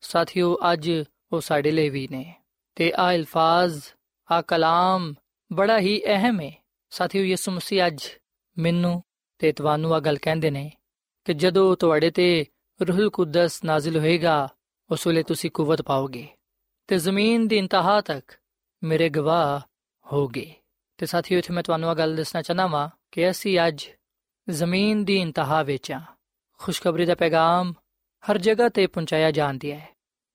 ਸਾਥੀਓ, 0.00 0.58
ਅੱਜ 0.72 0.90
ਉਹ 1.32 1.40
ਸਾਡੇ 1.40 1.70
ਲਈ 1.70 1.88
ਵੀ 1.88 2.08
ਨੇ। 2.10 2.34
ਤੇ 2.74 2.92
ਆ 2.96 3.14
ਅਲਫਾਜ਼ 3.14 3.82
ਆ 4.30 4.42
ਕਲਾਮ 4.42 5.14
ਬੜਾ 5.52 5.78
ਹੀ 5.78 6.04
ਅਹਿਮ 6.04 6.40
ਹੈ 6.40 6.52
ਸਾਥੀਓ, 6.90 7.22
ਯਿਸੂ 7.24 7.52
ਮਸੀਹ 7.52 7.86
ਅੱਜ 7.86 8.02
ਮੈਨੂੰ 8.58 9.02
ਤੇ 9.38 9.52
ਤੁਹਾਨੂੰ 9.52 9.94
ਆ 9.94 10.00
ਗੱਲ 10.00 10.16
ਕਹਿੰਦੇ 10.16 10.50
ਨੇ 10.50 10.72
ਕਿ 11.24 11.34
ਜਦੋਂ 11.34 11.76
ਤੁਹਾਡੇ 11.76 12.10
ਤੇ 12.10 12.46
ਰੂਹੁਲ 12.88 13.10
ਕੁਦਸ 13.10 13.64
ਨਾਜ਼ਿਲ 13.64 13.98
ਹੋਏਗਾ, 13.98 14.48
ਉਸ 14.90 15.06
ਵੇਲੇ 15.06 15.22
ਤੁਸੀਂ 15.22 15.50
ਕੂਵਤ 15.50 15.82
ਪਾਓਗੇ। 15.82 16.28
ਤੇ 16.86 16.98
ਜ਼ਮੀਨ 16.98 17.48
ਦੀ 17.48 17.56
ਇੰਤਹਾ 17.56 18.00
ਤੱਕ 18.00 18.32
ਮੇਰੇ 18.84 19.08
ਗਵਾਹ 19.08 19.60
ਹੋਗੇ 20.12 20.54
ਤੇ 20.98 21.06
ਸਾਥੀਓ, 21.06 21.38
ਇੱਥੇ 21.38 21.52
ਮੈਂ 21.52 21.62
ਤੁਹਾਨੂੰ 21.62 21.90
ਇਹ 21.90 21.96
ਗੱਲ 21.96 22.16
ਦੱਸਣਾ 22.16 22.42
ਚਾਹਨਾ 22.42 22.66
ਵਾਂ 22.66 22.88
ਕਿ 23.12 23.30
ਅਸੀਂ 23.30 23.60
ਅੱਜ 23.66 23.86
ਜ਼ਮੀਨ 24.50 25.04
ਦੀ 25.04 25.16
ਇੰਤਹਾ 25.16 25.62
ਵਿੱਚ। 25.62 25.92
ਆ 25.92 26.00
ਖੁਸ਼ਖਬਰੀ 26.58 27.04
ਦਾ 27.04 27.14
ਪੈਗਾਮ 27.14 27.74
ਹਰ 28.30 28.38
ਜਗ੍ਹਾ 28.38 28.68
ਤੇ 28.68 28.86
ਪਹੁੰਚਾਇਆ 28.86 29.30
ਜਾਂਦਾ 29.30 29.74
ਹੈ। 29.74 29.88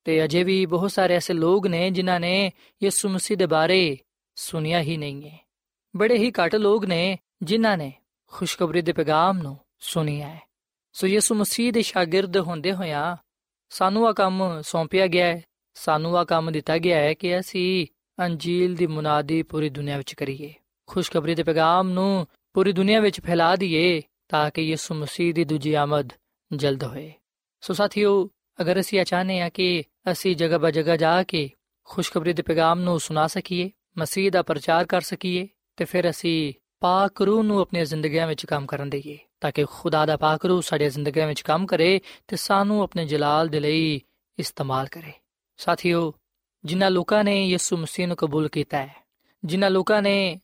ਤੇ 0.03 0.23
ਅਜੇ 0.23 0.43
ਵੀ 0.43 0.65
ਬਹੁਤ 0.65 0.91
ਸਾਰੇ 0.91 1.15
ਐਸੇ 1.15 1.33
ਲੋਕ 1.33 1.67
ਨੇ 1.67 1.89
ਜਿਨ੍ਹਾਂ 1.89 2.19
ਨੇ 2.19 2.51
ਯਿਸੂ 2.83 3.09
ਮਸੀਹ 3.09 3.37
ਦੇ 3.37 3.45
ਬਾਰੇ 3.45 3.97
ਸੁਨਿਆ 4.35 4.81
ਹੀ 4.81 4.97
ਨਹੀਂ 4.97 5.29
ਹੈ। 5.29 5.49
ਬੜੇ 5.95 6.17
ਹੀ 6.17 6.31
ਘੱਟ 6.31 6.55
ਲੋਕ 6.55 6.85
ਨੇ 6.85 7.19
ਜਿਨ੍ਹਾਂ 7.41 7.77
ਨੇ 7.77 7.93
ਖੁਸ਼ਖਬਰੀ 8.27 8.81
ਦੇ 8.81 8.93
ਪੈਗਾਮ 8.93 9.37
ਨੂੰ 9.37 9.57
ਸੁਨਿਆ 9.79 10.27
ਹੈ। 10.27 10.41
ਸੋ 10.93 11.07
ਯਿਸੂ 11.07 11.35
ਮਸੀਹ 11.35 11.73
ਦੇ 11.73 11.81
ਸ਼ਾਗਿਰਦ 11.81 12.37
ਹੁੰਦੇ 12.37 12.73
ਹੋਇਆਂ 12.73 13.17
ਸਾਨੂੰ 13.69 14.07
ਆ 14.07 14.13
ਕੰਮ 14.13 14.61
ਸੌਂਪਿਆ 14.61 15.07
ਗਿਆ 15.07 15.25
ਹੈ। 15.25 15.43
ਸਾਨੂੰ 15.79 16.17
ਆ 16.17 16.23
ਕੰਮ 16.23 16.51
ਦਿੱਤਾ 16.51 16.77
ਗਿਆ 16.77 16.97
ਹੈ 16.97 17.13
ਕਿ 17.13 17.39
ਅਸੀਂ 17.39 17.87
ਅੰਜੀਲ 18.19 18.75
ਦੀ 18.75 18.87
ਮੁਨਾਦੀ 18.87 19.43
ਪੂਰੀ 19.43 19.69
ਦੁਨੀਆ 19.69 19.97
ਵਿੱਚ 19.97 20.13
ਕਰੀਏ। 20.13 20.53
ਖੁਸ਼ਖਬਰੀ 20.87 21.35
ਦੇ 21.35 21.43
ਪੈਗਾਮ 21.43 21.89
ਨੂੰ 21.89 22.27
ਪੂਰੀ 22.53 22.71
ਦੁਨੀਆ 22.71 22.99
ਵਿੱਚ 22.99 23.21
ਫੈਲਾ 23.21 23.55
ਦਈਏ 23.55 24.01
ਤਾਂ 24.29 24.51
ਕਿ 24.51 24.61
ਯਿਸੂ 24.61 24.95
ਮਸੀਹ 24.95 25.33
ਦੀ 25.33 25.43
ਦੂਜੀ 25.43 25.73
ਆਮਦ 25.73 26.09
ਜਲਦ 26.55 26.83
ਹੋਏ। 26.83 27.13
ਸੋ 27.61 27.73
ਸਾਥੀਓ, 27.73 28.29
ਅਗਰ 28.61 28.79
ਅਸੀਂ 28.79 29.05
ਚਾਹਨੇ 29.05 29.41
ਆ 29.41 29.49
ਕਿ 29.49 29.83
ਅਸੀਂ 30.11 30.35
ਜਗ੍ਹਾ 30.35 30.57
ਬਾ 30.57 30.71
ਜਗ੍ਹਾ 30.71 30.97
ਜਾ 30.97 31.23
ਕੇ 31.23 31.49
ਖੁਸ਼ਖਬਰੀ 31.83 32.33
ਦੇ 32.33 32.41
ਪੈਗਾਮ 32.41 32.79
ਨੂੰ 32.79 32.99
ਸੁਣਾ 32.99 33.27
ਸਕੀਏ, 33.27 33.71
ਮਸੀਹ 33.97 34.31
ਦਾ 34.31 34.41
ਪ੍ਰਚਾਰ 34.41 34.85
ਕਰ 34.85 35.01
ਸਕੀਏ, 35.01 35.47
ਤੇ 35.77 35.85
ਫਿਰ 35.85 36.09
ਅਸੀਂ 36.09 36.53
ਪਾਕ 36.79 37.21
ਰੂਹ 37.21 37.43
ਨੂੰ 37.43 37.59
ਆਪਣੀਆਂ 37.59 37.85
ਜ਼ਿੰਦਗੀਆਂ 37.85 38.27
ਵਿੱਚ 38.27 38.45
ਕੰਮ 38.45 38.65
ਕਰਨ 38.65 38.89
ਦੇਈਏ, 38.89 39.17
ਤਾਂ 39.41 39.51
ਕਿ 39.51 39.65
ਖੁਦਾ 39.71 40.05
ਦਾ 40.05 40.17
ਪਾਕ 40.17 40.45
ਰੂਹ 40.45 40.61
ਸਾਡੀਆਂ 40.61 40.89
ਜ਼ਿੰਦਗੀਆਂ 40.89 41.27
ਵਿੱਚ 41.27 41.41
ਕੰਮ 41.41 41.65
ਕਰੇ 41.65 42.01
ਤੇ 42.27 42.35
ਸਾਨੂੰ 42.35 42.81
ਆਪਣੇ 42.81 43.05
ਜਲਾਲ 43.05 43.47
ਦੇ 43.47 43.59
ਲਈ 43.59 44.01
ਇਸਤੇਮਾਲ 44.39 44.87
ਕਰੇ। 44.87 45.11
ਸਾਥੀਓ 45.58 46.12
ਜਿਨ੍ਹਾਂ 46.64 46.90
ਲੋਕਾਂ 46.90 47.24
ਨੇ 47.24 47.46
ਯਿਸੂ 47.46 47.76
ਮਸੀਹ 47.76 48.08
ਨੂੰ 48.08 48.16
ਕਬੂਲ 48.16 48.48
ਕੀਤਾ 48.48 48.78
ਹੈ 48.78 48.94
ਜਿਨ੍ਹਾਂ 49.44 49.70
ਲੋਕਾਂ 49.70 50.02
ਨੇ 50.02 50.40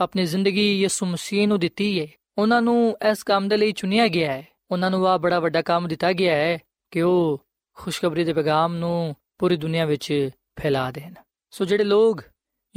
ਆਪਣੀ 0.00 0.24
ਜ਼ਿੰਦਗੀ 0.24 0.80
ਯਿਸੂ 0.80 1.06
ਮਸੀਹ 1.06 1.48
ਨੂੰ 1.48 1.58
ਦਿੱਤੀ 1.58 2.00
ਹੈ 2.00 2.06
ਉਹਨਾਂ 2.38 2.62
ਨੂੰ 2.62 2.96
ਇਸ 3.10 3.22
ਕੰਮ 3.22 3.48
ਦੇ 3.48 3.56
ਲਈ 3.56 3.72
ਚੁਣਿਆ 3.72 4.08
ਗਿਆ 4.08 4.32
ਹੈ 4.32 4.46
ਉਹਨਾਂ 4.70 4.90
ਨੂੰ 4.90 5.08
ਆ 5.08 5.16
ਬੜਾ 5.18 5.40
ਵੱਡਾ 5.40 5.62
ਕੰਮ 5.62 5.88
ਦਿੱਤਾ 5.88 6.12
ਗਿਆ 6.12 6.36
ਹੈ 6.36 6.58
ਕਿ 6.90 7.02
ਉਹ 7.02 7.40
ਖੁਸ਼ਖਬਰੀ 7.74 8.24
ਦੇ 8.24 8.32
ਪੈਗਾਮ 8.32 8.74
ਨੂੰ 8.74 9.14
ਪੂਰੀ 9.38 9.56
ਦੁਨੀਆ 9.56 9.84
ਵਿੱਚ 9.84 10.30
ਫੈਲਾ 10.60 10.90
ਦੇਣ 10.90 11.14
ਸੋ 11.50 11.64
ਜਿਹੜੇ 11.64 11.84
ਲੋਕ 11.84 12.22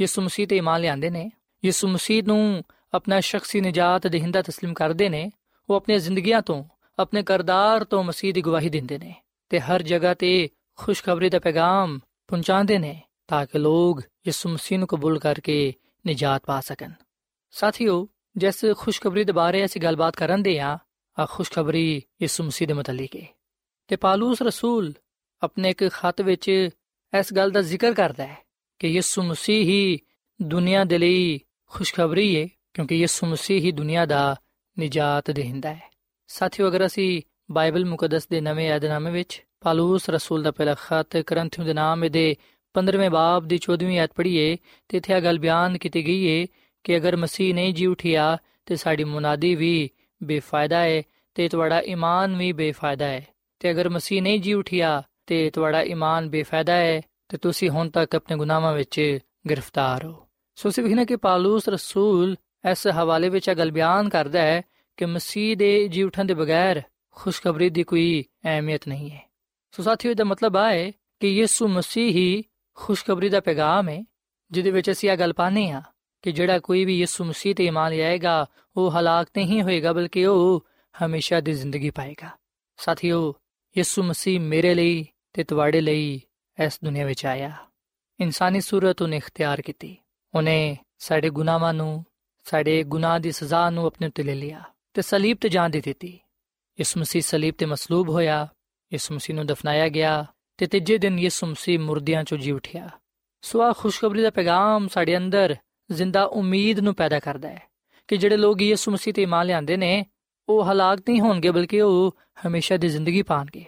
ਯਿਸੂ 0.00 0.22
ਮਸੀਹ 0.22 0.46
ਤੇ 0.46 0.56
ਇਮਾਨ 0.56 0.80
ਲਿਆਉਂਦੇ 0.80 1.10
ਨੇ 1.10 1.30
ਯਿਸੂ 1.64 1.88
ਮਸੀਹ 1.88 2.22
ਨੂੰ 2.26 2.62
ਆਪਣਾ 2.94 3.20
ਸ਼ਖਸੀ 3.20 3.60
ਨਜਾਤ 3.60 4.06
ਦੇਹਿੰਦਾ 4.06 4.40
تسلیم 4.40 4.72
ਕਰਦੇ 4.72 5.08
ਨੇ 5.08 5.30
ਉਹ 5.70 5.76
ਆਪਣੀਆਂ 5.76 5.98
ਜ਼ਿੰਦਗੀਆਂ 5.98 6.42
ਤੋਂ 6.42 6.64
ਆਪਣੇ 6.98 7.22
ਕਰਦਾਰ 7.22 7.84
ਤੋਂ 7.84 8.04
ਮਸੀਹ 8.04 8.34
ਦੀ 8.34 8.42
ਗਵਾਹੀ 8.42 8.68
ਦਿੰਦੇ 8.68 8.98
ਨੇ 8.98 9.14
ਤੇ 9.50 9.60
ਹਰ 9.60 9.82
ਜਗ੍ਹਾ 9.82 10.14
ਤੇ 10.14 10.48
ਖੁਸ਼ਖਬਰੀ 10.77 11.29
ਦਾ 11.29 11.39
ਪੈਗਾਮ 11.39 11.99
ਪਹੁੰਚਾਉਂਦੇ 12.27 12.77
ਨੇ 12.77 13.01
ਤਾਂ 13.27 13.45
ਕਿ 13.45 13.59
ਲੋਕ 13.59 13.99
ਯਿਸੂ 13.99 14.49
ਮਸੀਹ 14.49 14.79
ਨੂੰ 14.79 14.87
ਕਬੂਲ 14.87 15.19
ਕਰਕੇ 15.19 15.73
ਨਜਾਤ 16.07 16.45
ਪਾ 16.45 16.61
ਸਕਣ। 16.61 16.91
ਸਾਥੀਓ, 17.51 18.07
ਜਿਸ 18.37 18.65
ਖੁਸ਼ਖਬਰੀ 18.77 19.23
ਦੇ 19.23 19.31
ਬਾਰੇ 19.31 19.65
ਅਸੀਂ 19.65 19.81
ਗੱਲਬਾਤ 19.81 20.15
ਕਰਨ 20.15 20.43
ਦੇ 20.43 20.59
ਆ 20.59 20.77
ਆ 21.19 21.25
ਖੁਸ਼ਖਬਰੀ 21.25 22.03
ਯਿਸੂ 22.21 22.43
ਮਸੀਹ 22.43 22.67
ਦੇ 22.67 22.73
ਮੁਤਲਕ 22.73 23.15
ਹੈ 23.15 23.39
ਤੇ 23.87 23.95
ਪਾਲੂਸ 23.95 24.41
ਰਸੂਲ 24.41 24.93
ਆਪਣੇ 25.41 25.69
ਇੱਕ 25.69 25.87
ਖਤ 25.87 26.21
ਵਿੱਚ 26.21 26.49
ਇਸ 27.19 27.33
ਗੱਲ 27.33 27.51
ਦਾ 27.51 27.61
ਜ਼ਿਕਰ 27.61 27.93
ਕਰਦਾ 27.93 28.27
ਹੈ 28.27 28.37
ਕਿ 28.79 28.87
ਯਿਸੂ 28.87 29.23
ਮਸੀਹ 29.23 29.63
ਹੀ 29.65 29.99
ਦੁਨੀਆ 30.41 30.83
ਦੇ 30.83 30.97
ਲਈ 30.97 31.39
ਖੁਸ਼ਖਬਰੀ 31.65 32.41
ਹੈ 32.41 32.47
ਕਿਉਂਕਿ 32.73 32.95
ਯਿਸੂ 32.95 33.27
ਮਸੀਹ 33.27 33.61
ਹੀ 33.61 33.71
ਦੁਨੀਆ 33.71 34.05
ਦਾ 34.05 34.35
ਨਜਾਤ 34.79 35.31
ਦੇਹਿੰਦਾ 35.31 35.73
ਹੈ। 35.73 35.91
ਸਾਥੀਓ, 36.27 36.67
ਅਗਰ 36.67 36.85
ਅਸੀਂ 36.85 37.21
ਬਾਈਬਲ 37.51 37.85
ਮੁਕੱਦਸ 37.85 38.27
ਦੇ 38.27 38.41
ਨਵੇਂ 38.41 38.67
ਯਾਦਨਾਮੇ 38.67 39.11
ਵਿੱਚ 39.11 39.46
ਪਾਲੂਸ 39.61 40.09
ਰਸੂਲ 40.09 40.43
ਦਾ 40.43 40.51
ਪਹਿਲਾ 40.51 40.73
ਖਤ 40.79 41.17
ਕਰੰਥੀਓ 41.27 41.65
ਦੇ 41.65 41.73
ਨਾਮ 41.73 42.07
ਦੇ 42.09 42.25
15ਵੇਂ 42.75 43.09
ਬਾਬ 43.09 43.47
ਦੀ 43.47 43.59
14ਵੀਂ 43.61 43.99
ਆਇਤ 43.99 44.11
ਪੜ੍ਹੀਏ 44.15 44.57
ਤੇ 44.89 44.97
ਇੱਥੇ 44.97 45.13
ਇਹ 45.13 45.21
ਗੱਲ 45.21 45.39
ਬਿਆਨ 45.39 45.77
ਕੀਤੀ 45.77 46.05
ਗਈ 46.07 46.27
ਹੈ 46.27 46.45
ਕਿ 46.85 46.97
ਅਗਰ 46.97 47.15
ਮਸੀਹ 47.15 47.53
ਨਹੀਂ 47.53 47.73
ਜੀ 47.73 47.85
ਉਠਿਆ 47.85 48.37
ਤੇ 48.65 48.75
ਸਾਡੀ 48.75 49.03
ਮੁਨਾਦੀ 49.03 49.53
ਵੀ 49.55 49.89
ਬੇਫਾਇਦਾ 50.21 50.79
ਹੈ 50.79 51.01
ਤੇ 51.35 51.47
ਤੁਹਾਡਾ 51.47 51.81
ਈਮਾਨ 51.87 52.35
ਵੀ 52.35 52.51
ਬੇਫਾਇਦਾ 52.51 53.05
ਹੈ 53.05 53.25
ਤੇ 53.61 53.71
ਅਗਰ 53.71 53.89
ਮਸੀਹ 53.89 54.21
ਨਹੀਂ 54.21 54.39
ਜੀ 54.39 54.53
ਉਠਿਆ 54.53 55.01
ਤੇ 55.25 55.49
ਤੁਹਾਡਾ 55.49 55.81
ਈਮਾਨ 55.85 56.29
ਬੇਫਾਇਦਾ 56.29 56.73
ਹੈ 56.73 57.01
ਤੇ 57.29 57.37
ਤੁਸੀਂ 57.37 57.69
ਹੁਣ 57.69 57.89
ਤੱਕ 57.89 58.15
ਆਪਣੇ 58.15 58.37
ਗੁਨਾਹਾਂ 58.37 58.73
ਵਿੱਚ 58.73 58.99
ਗ੍ਰਿਫਤਾਰ 59.49 60.05
ਹੋ 60.05 60.15
ਸੋ 60.57 60.69
ਸਿਰਫ 60.69 60.87
ਇਹਨਾਂ 60.87 61.05
ਕਿ 61.05 61.15
ਪਾਲੂਸ 61.15 61.69
ਰਸੂਲ 61.69 62.35
ਇਸ 62.71 62.87
ਹਵਾਲੇ 62.93 63.29
ਵਿੱਚ 63.29 63.47
ਇਹ 63.49 63.55
ਗੱਲ 63.55 63.71
ਬਿਆਨ 63.71 64.09
ਕਰਦਾ 64.09 64.41
ਹੈ 64.41 64.61
ਕਿ 64.97 65.05
ਮਸੀਹ 65.05 65.55
ਦੇ 65.57 65.87
ਜੀ 65.87 66.03
ਉਠਣ 66.03 66.25
ਦੇ 66.25 66.33
ਬਗੈਰ 66.33 66.81
ਖੁਸ਼ਖਬਰੀ 67.17 67.69
ਦੀ 67.69 67.83
ਕੋਈ 67.83 68.23
ਅਹਿਮੀਅਤ 68.45 68.87
ਨਹੀਂ 68.87 69.09
ਹੈ 69.11 69.26
ਸੋ 69.77 69.83
ਸਾਥੀਓ 69.83 70.13
ਦਾ 70.13 70.23
ਮਤਲਬ 70.23 70.55
ਹੈ 70.55 70.91
ਕਿ 71.19 71.27
ਯਿਸੂ 71.27 71.67
ਮਸੀਹ 71.67 72.11
ਹੀ 72.11 72.43
ਖੁਸ਼ਖਬਰੀ 72.73 73.29
ਦਾ 73.29 73.39
ਪੈਗਾਮ 73.39 73.89
ਹੈ, 73.89 74.05
ਜਿਹਦੇ 74.51 74.71
ਵਿੱਚ 74.71 74.91
ਅਸੀਂ 74.91 75.09
ਇਹ 75.09 75.17
ਗੱਲ 75.17 75.33
ਪਾਣੇ 75.33 75.71
ਆ 75.71 75.81
ਕਿ 76.21 76.31
ਜਿਹੜਾ 76.31 76.59
ਕੋਈ 76.59 76.85
ਵੀ 76.85 76.99
ਯਿਸੂ 76.99 77.25
ਮਸੀਹ 77.25 77.55
ਤੇ 77.55 77.65
ਇਮਾਨ 77.65 77.91
ਲਿਆਏਗਾ, 77.91 78.45
ਉਹ 78.77 78.91
ਹਲਾਕ 78.91 79.27
ਨਹੀਂ 79.37 79.61
ਹੋਏਗਾ, 79.61 79.93
ਬਲਕਿ 79.93 80.25
ਉਹ 80.25 80.65
ਹਮੇਸ਼ਾ 81.05 81.41
ਦੀ 81.41 81.53
ਜ਼ਿੰਦਗੀ 81.53 81.89
ਪਾਏਗਾ। 81.89 82.29
ਸਾਥੀਓ, 82.77 83.33
ਯਿਸੂ 83.77 84.03
ਮਸੀਹ 84.03 84.39
ਮੇਰੇ 84.39 84.75
ਲਈ 84.75 85.07
ਤੇ 85.33 85.43
ਤੁਹਾਡੇ 85.43 85.81
ਲਈ 85.81 86.21
ਇਸ 86.65 86.79
ਦੁਨੀਆ 86.83 87.05
ਵਿੱਚ 87.05 87.25
ਆਇਆ। 87.25 87.53
ਇਨਸਾਨੀ 88.19 88.61
ਸੂਰਤ 88.61 89.01
ਉਹਨੇ 89.01 89.17
ਇਖਤਿਆਰ 89.17 89.61
ਕੀਤੀ। 89.61 89.97
ਉਹਨੇ 90.35 90.77
ਸਾਡੇ 90.97 91.29
ਗੁਨਾਹਾਂ 91.29 91.73
ਨੂੰ, 91.73 92.05
ਸਾਡੇ 92.43 92.83
ਗੁਨਾਹ 92.83 93.19
ਦੀ 93.19 93.31
ਸਜ਼ਾ 93.31 93.69
ਨੂੰ 93.69 93.85
ਆਪਣੇ 93.85 94.07
ਉੱਤੇ 94.07 94.23
ਲੈ 94.23 94.35
ਲਿਆ 94.35 94.63
ਤੇ 94.93 95.01
ਸਲੀਬ 95.01 95.37
ਤੇ 95.41 95.49
ਜਾਨ 95.49 95.71
ਦੇ 95.71 95.81
ਦਿੱਤੀ। 95.81 96.19
ਯਿਸੂ 96.79 96.99
ਮਸੀਹ 96.99 97.21
ਸਲੀਬ 97.21 97.53
ਤੇ 97.57 97.65
ਮਸਲੂਬ 97.65 98.09
ਹੋਇਆ। 98.09 98.47
ਯਿਸੂ 98.93 99.15
ਮਸੀਹ 99.15 99.35
ਨੂੰ 99.35 99.45
ਦਫਨਾਇਆ 99.45 99.89
ਗਿਆ 99.89 100.25
ਤੇ 100.57 100.67
ਤੀਜੇ 100.67 100.97
ਦਿਨ 100.97 101.19
ਯਿਸੂ 101.19 101.47
ਮਸੀਹ 101.47 101.79
ਮੁਰਦਿਆਂ 101.79 102.23
ਚੋਂ 102.23 102.37
ਜੀ 102.37 102.51
ਉਠਿਆ। 102.51 102.89
ਸੋ 103.41 103.61
ਆ 103.61 103.73
ਖੁਸ਼ਖਬਰੀ 103.77 104.21
ਦਾ 104.21 104.29
ਪੈਗਾਮ 104.29 104.87
ਸਾਡੇ 104.87 105.17
ਅੰਦਰ 105.17 105.55
ਜ਼ਿੰਦਾ 105.91 106.23
ਉਮੀਦ 106.23 106.79
ਨੂੰ 106.79 106.95
ਪੈਦਾ 106.95 107.19
ਕਰਦਾ 107.19 107.49
ਹੈ 107.49 107.61
ਕਿ 108.07 108.17
ਜਿਹੜੇ 108.17 108.37
ਲੋਕ 108.37 108.61
ਯਿਸੂ 108.61 108.91
ਮਸੀਹ 108.91 109.13
ਤੇ 109.13 109.21
ਇਮਾਨ 109.21 109.45
ਲਿਆਉਂਦੇ 109.45 109.77
ਨੇ, 109.77 110.05
ਉਹ 110.49 110.65
ਹਲਾਕ 110.65 110.99
ਨਹੀਂ 111.09 111.21
ਹੋਣਗੇ, 111.21 111.51
ਬਲਕਿ 111.51 111.81
ਉਹ 111.81 112.17
ਹਮੇਸ਼ਾ 112.47 112.77
ਦੀ 112.77 112.87
ਜ਼ਿੰਦਗੀ 112.87 113.21
ਪਾਣਗੇ, 113.21 113.65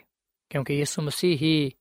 ਕਿਉਂਕਿ 0.49 0.73
ਯਿਸੂ 0.73 1.01
ਮਸੀਹ 1.01 1.38
ਹੀ 1.38 1.71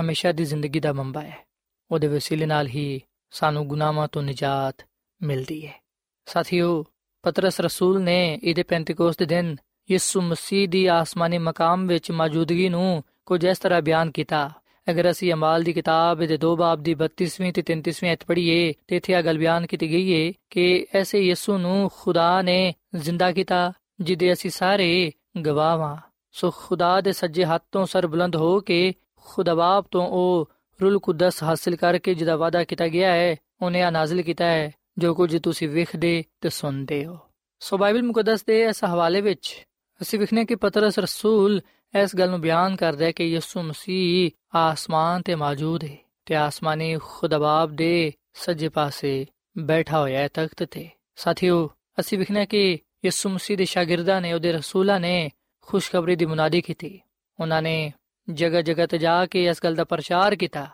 ਹਮੇਸ਼ਾ 0.00 0.32
ਦੀ 0.32 0.44
ਜ਼ਿੰਦਗੀ 0.44 0.80
ਦਾ 0.80 0.92
ਮੰਬਾ 0.92 1.20
ਹੈ। 1.20 1.46
ਉਹਦੇ 1.90 2.06
ਵਸੀਲੇ 2.06 2.46
ਨਾਲ 2.46 2.66
ਹੀ 2.66 3.00
ਸਾਨੂੰ 3.30 3.68
ਗੁਨਾਹਾਂ 3.68 4.08
ਤੋਂ 4.08 4.22
ਨਿਜਾਤ 4.22 4.86
ਮਿਲਦੀ 5.22 5.66
ਹੈ। 5.66 5.82
ਸਾਥੀਓ, 6.26 6.84
ਪਤਰਸ 7.22 7.60
ਰਸੂਲ 7.60 8.02
ਨੇ 8.02 8.40
ਇਹਦੇ 8.42 8.62
ਪੈਂਤੀਕੋਸ 8.62 9.16
ਦੇ 9.16 9.24
ਦਿਨ 9.24 9.56
ਯਿਸੂ 9.90 10.20
ਮਸੀਹ 10.20 10.68
ਦੀ 10.68 10.86
ਆਸਮਾਨੀ 10.86 11.38
ਮਕਾਮ 11.38 11.86
ਵਿੱਚ 11.86 12.10
ਮੌਜੂਦਗੀ 12.10 12.68
ਨੂੰ 12.68 13.02
ਕੁਝ 13.26 13.44
ਇਸ 13.44 13.58
ਤਰ੍ਹਾਂ 13.58 13.82
ਬਿਆਨ 13.82 14.10
ਕੀਤਾ। 14.10 14.50
ਅਗਰ 14.90 15.10
ਅਸੀਂ 15.10 15.32
ਅਮਾਲ 15.32 15.62
ਦੀ 15.62 15.72
ਕਿਤਾਬ 15.72 16.24
ਦੇ 16.24 16.36
ਦੋ 16.36 16.56
ਬਾਬ 16.56 16.82
ਦੀ 16.82 16.94
32ਵੀਂ 16.94 17.52
ਤੇ 17.52 17.62
33ਵੀਂ 17.62 18.12
ਅਧ 18.12 18.18
ਪੜ੍ਹੀਏ, 18.26 18.74
ਤੇ 18.86 18.96
ਇੱਥੇ 18.96 19.14
ਆ 19.14 19.22
ਗੱਲ 19.22 19.38
ਬਿਆਨ 19.38 19.66
ਕੀਤੀ 19.66 19.90
ਗਈ 19.90 20.28
ਹੈ 20.28 20.32
ਕਿ 20.50 20.86
ਐਸੇ 20.94 21.18
ਯਿਸੂ 21.18 21.58
ਨੂੰ 21.58 21.90
ਖੁਦਾ 22.00 22.42
ਨੇ 22.42 22.74
ਜ਼ਿੰਦਾ 22.94 23.32
ਕੀਤਾ 23.32 23.72
ਜਿਹਦੇ 24.00 24.32
ਅਸੀਂ 24.32 24.50
ਸਾਰੇ 24.50 25.12
ਗਵਾਹ 25.44 25.78
ਹਾਂ 25.78 25.96
ਸੋ 26.32 26.50
ਖੁਦਾ 26.50 27.00
ਦੇ 27.00 27.12
ਸੱਜੇ 27.12 27.44
ਹੱਥ 27.44 27.62
ਤੋਂ 27.72 27.86
ਸਰ 27.86 28.06
ਬੁਲੰਦ 28.06 28.36
ਹੋ 28.36 28.60
ਕੇ 28.60 28.94
ਖੁਦਾਬਾਬ 29.16 29.84
ਤੋਂ 29.90 30.06
ਉਹ 30.06 30.50
ਰੂਲ 30.82 30.98
ਕੁਦਸ 30.98 31.42
ਹਾਸਲ 31.42 31.76
ਕਰਕੇ 31.76 32.14
ਜਿਹਦਾ 32.14 32.36
ਵਾਅਦਾ 32.36 32.64
ਕੀਤਾ 32.64 32.88
ਗਿਆ 32.88 33.12
ਹੈ, 33.12 33.36
ਉਹਨੇ 33.62 33.82
ਆ 33.82 33.90
ਨਾਜ਼ਿਲ 33.90 34.22
ਕੀਤਾ 34.22 34.44
ਹੈ, 34.44 34.72
ਜੋ 34.98 35.14
ਕੁਝ 35.14 35.38
ਤੁਸੀਂ 35.38 35.68
ਵੇਖਦੇ 35.68 36.24
ਤੇ 36.40 36.48
ਸੁਣਦੇ 36.48 37.04
ਹੋ। 37.04 37.18
ਸੋ 37.60 37.78
ਬਾਈਬਲ 37.78 38.02
ਮੁਕੱਦਸ 38.02 38.44
ਦੇ 38.44 38.64
ਇਸ 38.64 38.84
ਹਵਾਲੇ 38.84 39.20
ਵਿੱਚ 39.20 39.67
ਅਸੀਂ 40.02 40.18
ਵਿਖਨੇ 40.18 40.44
ਕਿ 40.44 40.54
ਪਤਰਸ 40.54 40.98
ਰਸੂਲ 40.98 41.60
ਇਸ 42.02 42.16
ਗੱਲ 42.16 42.30
ਨੂੰ 42.30 42.40
ਬਿਆਨ 42.40 42.76
ਕਰਦਾ 42.76 43.04
ਹੈ 43.04 43.12
ਕਿ 43.12 43.24
ਯਿਸੂ 43.24 43.62
ਮਸੀਹ 43.62 44.30
ਆਸਮਾਨ 44.54 45.22
ਤੇ 45.22 45.34
ਮੌਜੂਦ 45.34 45.84
ਹੈ 45.84 45.96
ਤੇ 46.26 46.34
ਆਸਮਾਨੀ 46.34 46.98
ਖੁਦਾਬਾਬ 47.02 47.76
ਦੇ 47.76 48.12
ਸੱਜੇ 48.34 48.68
ਪਾਸੇ 48.68 49.26
ਬੈਠਾ 49.58 50.00
ਹੋਇਆ 50.00 50.18
ਹੈ 50.18 50.28
ਤਖਤ 50.28 50.62
ਤੇ। 50.62 50.88
ਸਾਥੀਓ, 51.16 51.70
ਅਸੀਂ 52.00 52.18
ਵਿਖਨੇ 52.18 52.46
ਕਿ 52.46 52.78
ਯਿਸੂ 53.04 53.28
ਮਸੀਹ 53.28 53.56
ਦੇ 53.56 53.64
ਸ਼ਾਗਿਰਦਾਂ 53.64 54.20
ਨੇ, 54.20 54.32
ਉਹਦੇ 54.32 54.52
ਰਸੂਲਾਂ 54.52 55.00
ਨੇ 55.00 55.30
ਖੁਸ਼ਖਬਰੀ 55.62 56.16
ਦੀ 56.16 56.26
ਮੁਨਾਦੀ 56.26 56.60
ਕੀਤੀ। 56.60 57.00
ਉਹਨਾਂ 57.40 57.62
ਨੇ 57.62 57.92
ਜਗ੍ਹਾ 58.32 58.62
ਜਗ੍ਹਾ 58.62 58.86
ਤੇ 58.86 58.98
ਜਾ 58.98 59.26
ਕੇ 59.26 59.44
ਇਸ 59.44 59.58
ਗੱਲ 59.64 59.74
ਦਾ 59.74 59.84
ਪ੍ਰਚਾਰ 59.84 60.36
ਕੀਤਾ 60.36 60.66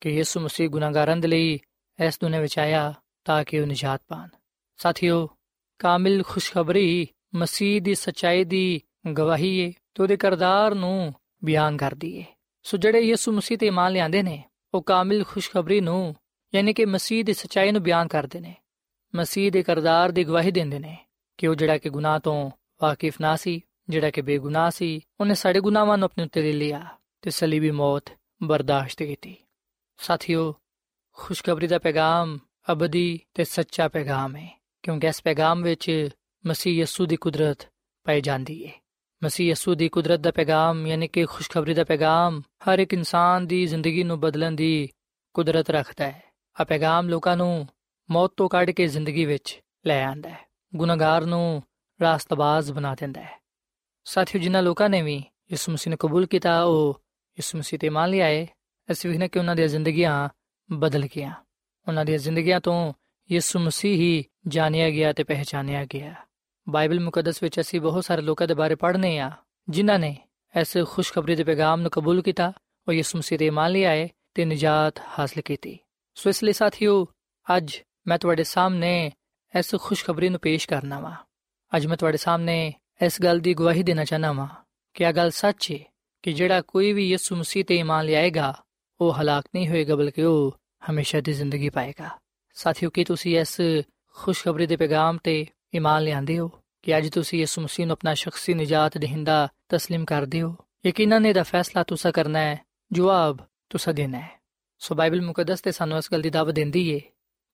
ਕਿ 0.00 0.10
ਯਿਸੂ 0.10 0.40
ਮਸੀਹ 0.40 0.68
ਗੁਨਾਹਗਾਰਾਂ 0.68 1.16
ਦੇ 1.16 1.28
ਲਈ 1.28 1.60
ਇਸ 2.06 2.18
ਦੁਨੀਆਂ 2.20 2.42
ਵਿੱਚ 2.42 2.58
ਆਇਆ 2.58 2.94
ਤਾਂ 3.24 3.44
ਕਿ 3.44 3.60
ਉਹ 3.60 3.66
ਨਿਜਾਤ 3.66 4.02
ਪਾਣ। 4.08 4.28
ਸਾਥੀਓ, 4.76 5.28
ਕਾਮਿਲ 5.78 6.22
ਖੁਸ਼ਖਬਰੀ 6.22 7.08
ਮਸੀਹ 7.34 7.82
ਦੀ 7.82 7.94
ਸਚਾਈ 7.94 8.44
ਦੀ 8.44 8.80
ਗਵਾਹੀ 9.12 9.66
ਹੈ 9.66 9.72
ਤੇ 9.94 10.02
ਉਹਦੇ 10.02 10.16
ਕਰਦਾਰ 10.16 10.74
ਨੂੰ 10.74 11.14
ਬਿਆਨ 11.44 11.76
ਕਰਦੀ 11.76 12.20
ਹੈ 12.20 12.26
ਸੋ 12.62 12.76
ਜਿਹੜੇ 12.76 13.00
ਯਿਸੂ 13.00 13.32
ਮਸੀਹ 13.32 13.58
ਤੇ 13.58 13.66
ਇਮਾਨ 13.66 13.92
ਲਿਆਂਦੇ 13.92 14.22
ਨੇ, 14.22 14.44
ਉਹ 14.74 14.82
ਕਾਮਿਲ 14.82 15.24
ਖੁਸ਼ਖਬਰੀ 15.24 15.80
ਨੂੰ, 15.80 16.16
ਯਾਨੀ 16.54 16.72
ਕਿ 16.72 16.84
ਮਸੀਹ 16.84 17.24
ਦੀ 17.24 17.32
ਸਚਾਈ 17.32 17.72
ਨੂੰ 17.72 17.82
ਬਿਆਨ 17.82 18.08
ਕਰਦੇ 18.08 18.40
ਨੇ। 18.40 18.54
ਮਸੀਹ 19.14 19.52
ਦੇ 19.52 19.62
ਕਰਦਾਰ 19.62 20.12
ਦੀ 20.12 20.24
ਗਵਾਹੀ 20.24 20.50
ਦਿੰਦੇ 20.50 20.78
ਨੇ 20.78 21.06
ਕਿ 21.38 21.46
ਉਹ 21.46 21.54
ਜਿਹੜਾ 21.54 21.78
ਕਿ 21.78 21.90
ਗੁਨਾਹ 21.90 22.18
ਤੋਂ 22.18 22.50
ਵਾਕਿਫ 22.82 23.20
ਨਾ 23.20 23.36
ਸੀ, 23.36 23.60
ਜਿਹੜਾ 23.88 24.10
ਕਿ 24.10 24.22
ਬੇਗੁਨਾਹ 24.22 24.70
ਸੀ, 24.70 25.00
ਉਹਨੇ 25.20 25.34
ਸਾਡੇ 25.34 25.60
ਗੁਨਾਹਾਂ 25.60 25.98
ਨੂੰ 25.98 26.06
ਆਪਣੇ 26.06 26.24
ਉੱਤੇ 26.24 26.42
ਲੈ 26.42 26.52
ਲਿਆ 26.52 26.86
ਤੇ 27.22 27.30
ਸਲੀਬੀ 27.30 27.70
ਮੌਤ 27.70 28.10
ਬਰਦਾਸ਼ਤ 28.42 29.02
ਕੀਤੀ। 29.02 29.36
ਸਾਥੀਓ, 29.98 30.54
ਖੁਸ਼ਖਬਰੀ 31.12 31.66
ਦਾ 31.66 31.78
ਪੈਗਾਮ 31.78 32.38
ਅਬਦੀ 32.72 33.20
ਤੇ 33.34 33.44
ਸੱਚਾ 33.44 33.88
ਪੈਗਾਮ 33.88 34.36
ਹੈ 34.36 34.62
ਕਿਉਂਕਿ 34.82 35.06
ਇਸ 35.06 35.22
ਪੈਗਾਮ 35.22 35.62
ਵਿੱਚ 35.62 36.08
ਮਸੀਹ 36.46 36.80
ਯਸੂ 36.80 37.06
ਦੀ 37.06 37.16
ਕੁਦਰਤ 37.16 37.58
ਪਾਈ 38.04 38.20
ਜਾਂਦੀ 38.20 38.66
ਹੈ 38.66 38.72
ਮਸੀਹ 39.24 39.50
ਯਸੂ 39.50 39.74
ਦੀ 39.74 39.88
ਕੁਦਰਤ 39.88 40.20
ਦਾ 40.20 40.30
ਪੈਗਾਮ, 40.30 40.86
ਯਾਨੀ 40.86 41.08
ਕਿ 41.08 41.24
ਖੁਸ਼ਖਬਰੀ 41.24 41.74
ਦਾ 41.74 41.84
ਪੈਗਾਮ, 41.84 42.40
ਹਰ 42.40 42.78
ਇੱਕ 42.78 42.92
ਇਨਸਾਨ 42.92 43.46
ਦੀ 43.46 43.66
ਜ਼ਿੰਦਗੀ 43.66 44.02
ਨੂੰ 44.02 44.20
ਬਦਲਣ 44.20 44.52
ਦੀ 44.52 44.88
ਕੁਦਰਤ 45.34 45.70
ਰੱਖਦਾ 45.70 46.10
ਹੈ 46.10 46.22
ਆ 46.60 46.64
ਪੈਗਾਮ 46.64 47.08
ਲੋਕਾਂ 47.08 47.36
ਨੂੰ 47.36 47.68
ਮੌਤ 48.10 48.32
ਤੋਂ 48.36 48.48
ਕੱਢ 48.48 48.70
ਕੇ 48.70 48.86
ਜ਼ਿੰਦਗੀ 48.86 49.24
ਵਿੱਚ 49.24 49.60
ਲੈ 49.86 50.04
ਆਂਦਾ 50.04 50.28
ਹੈ 50.28 50.38
ਗੁਨਾਹਗਾਰ 50.76 51.24
ਨੂੰ 51.24 51.62
ਰਾਸਤਬਾਜ਼ 52.02 52.72
ਬਣਾ 52.72 52.94
ਦਿੰਦਾ 52.94 53.20
ਹੈ 53.20 53.42
ਸਾਥੀਓ, 54.04 54.40
ਜਿਨ੍ਹਾਂ 54.40 54.62
ਲੋਕਾਂ 54.62 54.88
ਨੇ 54.88 55.02
ਵੀ 55.02 55.24
ਯਿਸੂ 55.50 55.72
ਮਸੀਹ 55.72 55.90
ਨੂੰ 55.90 55.98
ਕਬੂਲ 55.98 56.26
ਕੀਤਾ, 56.26 56.62
ਉਹ 56.62 57.00
ਯਿਸੂ 57.38 57.58
ਮਸੀਹ 57.58 57.80
ਤੇ 57.80 57.88
ਮੰਨ 57.88 58.10
ਲਿਆ 58.10 58.26
ਹੈ 58.26 58.46
ਅਸੀਂ 58.92 59.10
ਵੀ 59.10 59.28
ਕਿ 59.28 59.38
ਉਹਨਾਂ 59.38 59.56
ਦੀਆਂ 59.56 59.68
ਜ਼ਿੰਦਗੀਆਂ 59.68 60.28
ਬਦਲ 60.72 61.06
ਗਈਆਂ। 61.06 61.32
ਉਹਨਾਂ 61.88 62.04
ਦੀਆਂ 62.04 62.18
ਜ਼ਿੰਦਗੀਆਂ 62.18 62.60
ਤੋਂ 62.60 62.92
ਯਿਸੂ 63.32 63.58
ਮਸੀਹ 63.58 63.94
ਹੀ 63.94 64.24
ਜਾਣਿਆ 64.48 64.90
ਗਿਆ 64.90 65.12
ਤੇ 65.12 65.24
ਪਹਿਚਾਨਿਆ 65.24 65.84
ਗਿਆ। 65.84 66.14
ਬਾਈਬਲ 66.68 67.00
ਮੁਕੱਦਸ 67.00 67.42
ਵਿੱਚ 67.42 67.60
ਅਸੀਂ 67.60 67.80
ਬਹੁਤ 67.80 68.04
ਸਾਰੇ 68.04 68.22
ਲੋਕਾਂ 68.22 68.46
ਦੇ 68.46 68.54
ਬਾਰੇ 68.54 68.74
ਪੜ੍ਹਨੇ 68.74 69.18
ਆ, 69.18 69.30
ਜਿਨ੍ਹਾਂ 69.68 69.98
ਨੇ 69.98 70.16
ਇਸ 70.60 70.76
ਖੁਸ਼ਖਬਰੀ 70.88 71.36
ਦੇ 71.36 71.44
ਪੈਗਾਮ 71.44 71.80
ਨੂੰ 71.80 71.90
ਕਬੂਲ 71.90 72.22
ਕੀਤਾ, 72.22 72.52
ਉਹ 72.88 72.92
ਯਿਸੂ 72.92 73.18
ਮਸੀਹ 73.18 73.38
ਤੇ 73.38 73.50
ਮੰਨ 73.50 73.72
ਲਿਆ 73.72 73.90
ਹੈ 73.90 74.08
ਤੇ 74.34 74.44
ਨਜਾਤ 74.44 75.02
ਹਾਸਲ 75.18 75.40
ਕੀਤੀ। 75.40 75.78
ਸੋ 76.14 76.30
ਇਸ 76.30 76.44
ਲਈ 76.44 76.52
ਸਾਥੀਓ, 76.52 77.06
ਅੱਜ 77.56 77.76
ਮੈਂ 78.06 78.18
ਤੁਹਾਡੇ 78.18 78.44
ਸਾਹਮਣੇ 78.44 79.12
ਇਸ 79.58 79.74
ਖੁਸ਼ਖਬਰੀ 79.74 80.28
ਨੂੰ 80.28 80.40
ਪੇਸ਼ 80.40 80.68
ਕਰਨਾ 80.68 81.00
ਵਾ। 81.00 81.14
ਅੱਜ 81.76 81.86
ਮੈਂ 81.86 81.96
ਤੁਹਾਡੇ 81.96 82.16
ਸਾਹਮਣੇ 82.16 82.74
ਇਸ 83.04 83.22
ਗੱਲ 83.22 83.38
ਦੀ 83.38 83.54
ਗਵਾਹੀ 83.54 83.82
ਦੇਣਾ 83.82 84.04
ਚਾਹਨਾ 84.04 84.32
ਵਾਂ 84.32 84.48
ਕਿ 84.94 85.04
ਇਹ 85.04 85.12
ਗੱਲ 85.12 85.30
ਸੱਚ 85.30 85.72
ਹੈ 85.72 85.78
ਕਿ 86.22 86.32
ਜਿਹੜਾ 86.32 86.60
ਕੋਈ 86.60 86.92
ਵੀ 86.92 87.08
ਯਿਸੂ 87.08 87.36
ਮਸੀਹ 87.36 87.64
ਤੇ 87.64 87.76
ਇਮਾਨ 87.76 88.04
ਲਿਆਏਗਾ 88.04 88.62
ਉਹ 89.00 89.12
ਹਲਾਕ 89.12 89.44
ਨਹੀਂ 89.54 89.68
ਹੋਏਗਾ, 89.68 89.96
ਬਲਕਿ 89.96 90.22
ਉਹ 90.22 90.56
ਹਮੇਸ਼ਾ 90.90 91.20
ਦੀ 91.20 91.32
ਜ਼ਿੰਦਗੀ 91.32 91.68
ਪਾਏਗਾ। 91.68 92.10
ਸਾਥੀਓ, 92.54 92.90
ਕੀ 92.90 93.04
ਤੁਸੀਂ 93.04 93.40
ਇਸ 93.40 93.60
ਖੁਸ਼ਖਬਰੀ 94.14 94.66
ਦੇ 94.66 94.76
ਪੈਗਾਮ 94.76 95.18
ਤੇ 95.24 95.46
ਇਮਾਨ 95.73 96.03
ਲਿਆਂਦੇ 96.03 96.39
ਹੋ 96.39 96.49
ਕਿ 96.83 96.97
ਅੱਜ 96.97 97.09
ਤੁਸੀਂ 97.09 97.39
ਯਿਸੂ 97.39 97.61
ਮਸੀਹ 97.61 97.85
ਨੂੰ 97.85 97.93
ਆਪਣਾ 97.93 98.13
ਸ਼ਖਸੀ 98.13 98.53
ਨਜਾਤ 98.53 98.97
ਦੇਹਿੰਦਾ 98.97 99.47
تسلیم 99.75 100.05
ਕਰਦੇ 100.05 100.41
ਹੋ 100.41 100.55
ਯਕੀਨਨ 100.85 101.25
ਇਹਦਾ 101.25 101.43
ਫੈਸਲਾ 101.43 101.83
ਤੁਸੀਂ 101.83 102.11
ਕਰਨਾ 102.13 102.39
ਹੈ 102.39 102.57
ਜਵਾਬ 102.91 103.37
ਤੁਸੀਂ 103.69 103.93
ਦੇਣਾ 103.93 104.19
ਹੈ 104.19 104.39
ਸੋ 104.81 104.95
ਬਾਈਬਲ 104.95 105.21
ਮੁਕੱਦਸ 105.21 105.61
ਤੇ 105.61 105.71
ਸਾਨੂੰ 105.71 105.97
ਇਸ 105.97 106.11
ਗੱਲ 106.11 106.21
ਦੀ 106.21 106.29
ਦਾਵਤ 106.29 106.55
ਦਿੰਦੀ 106.55 106.89
ਏ 106.89 106.99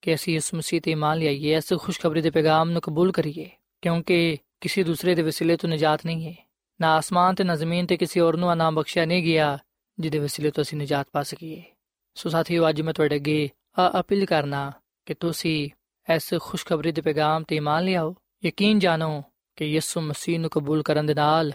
ਕਿ 0.01 0.15
ਅਸੀਂ 0.15 0.33
ਯਿਸੂ 0.33 0.57
ਮਸੀਹ 0.57 0.81
ਤੇ 0.81 0.91
ਇਮਾਨ 0.91 1.17
ਲਿਆਈਏ 1.17 1.55
ਇਸ 1.57 1.73
ਖੁਸ਼ਖਬਰੀ 1.73 2.21
ਦੇ 2.21 2.29
ਪੈਗਾਮ 2.29 2.69
ਨੂੰ 2.69 2.81
ਕਬੂਲ 2.81 3.11
ਕਰੀਏ 3.11 3.49
ਕਿਉਂਕਿ 3.83 4.37
ਕਿਸੇ 4.61 4.83
ਦੂਸਰੇ 4.83 5.15
ਦੇ 5.15 5.21
ਵਸੀਲੇ 5.21 5.57
ਤੋਂ 5.57 5.69
ਨਜਾਤ 5.69 6.05
ਨਹੀਂ 6.05 6.27
ਹੈ 6.27 6.35
ਨਾ 6.79 6.95
ਆਸਮਾਨ 6.95 7.35
ਤੇ 7.35 7.43
ਨਾ 7.43 7.55
ਜ਼ਮੀਨ 7.55 7.85
ਤੇ 7.85 7.97
ਕਿਸੇ 7.97 8.19
ਹੋਰ 8.19 8.37
ਨੂੰ 8.37 8.55
ਨਾਮ 8.57 8.75
ਬਖਸ਼ਿਆ 8.75 9.05
ਨਹੀਂ 9.05 9.23
ਗਿਆ 9.23 9.57
ਜਿਹਦੇ 9.97 10.19
ਵਸੀਲੇ 10.19 10.51
ਤੋਂ 10.51 10.63
ਅਸੀਂ 10.63 10.77
ਨਜਾਤ 10.77 11.07
ਪਾ 11.13 11.23
ਸਕੀਏ 11.23 11.63
ਸੋ 12.15 12.29
ਸਾਥੀਓ 12.29 12.69
ਅੱਜ 12.69 12.81
ਮੈਂ 12.81 12.93
ਤੁਹਾਡੇ 12.93 13.15
ਅੱਗੇ 13.15 13.49
ਆ 13.79 13.89
ਅਪੀਲ 13.99 14.25
ਕਰਨਾ 14.25 14.71
ਕਿ 15.05 15.13
ਤੁਸੀਂ 15.13 15.69
ਇਸ 16.15 16.33
ਖੁਸ਼ਖਬਰੀ 16.41 16.91
ਦੇ 16.91 17.01
ਪੈਗਾਮ 17.01 17.43
ਤੇ 17.43 17.55
ਇਮਾਨ 17.55 17.83
ਲਿਆਓ 17.83 18.15
ਯਕੀਨ 18.45 18.79
ਜਾਣੋ 18.79 19.23
ਕਿ 19.55 19.65
ਯਿਸੂ 19.65 20.01
ਮਸੀਹ 20.01 20.39
ਨੂੰ 20.39 20.49
ਕਬੂਲ 20.49 20.83
ਕਰਨ 20.83 21.05
ਦੇ 21.05 21.13
ਨਾਲ 21.13 21.51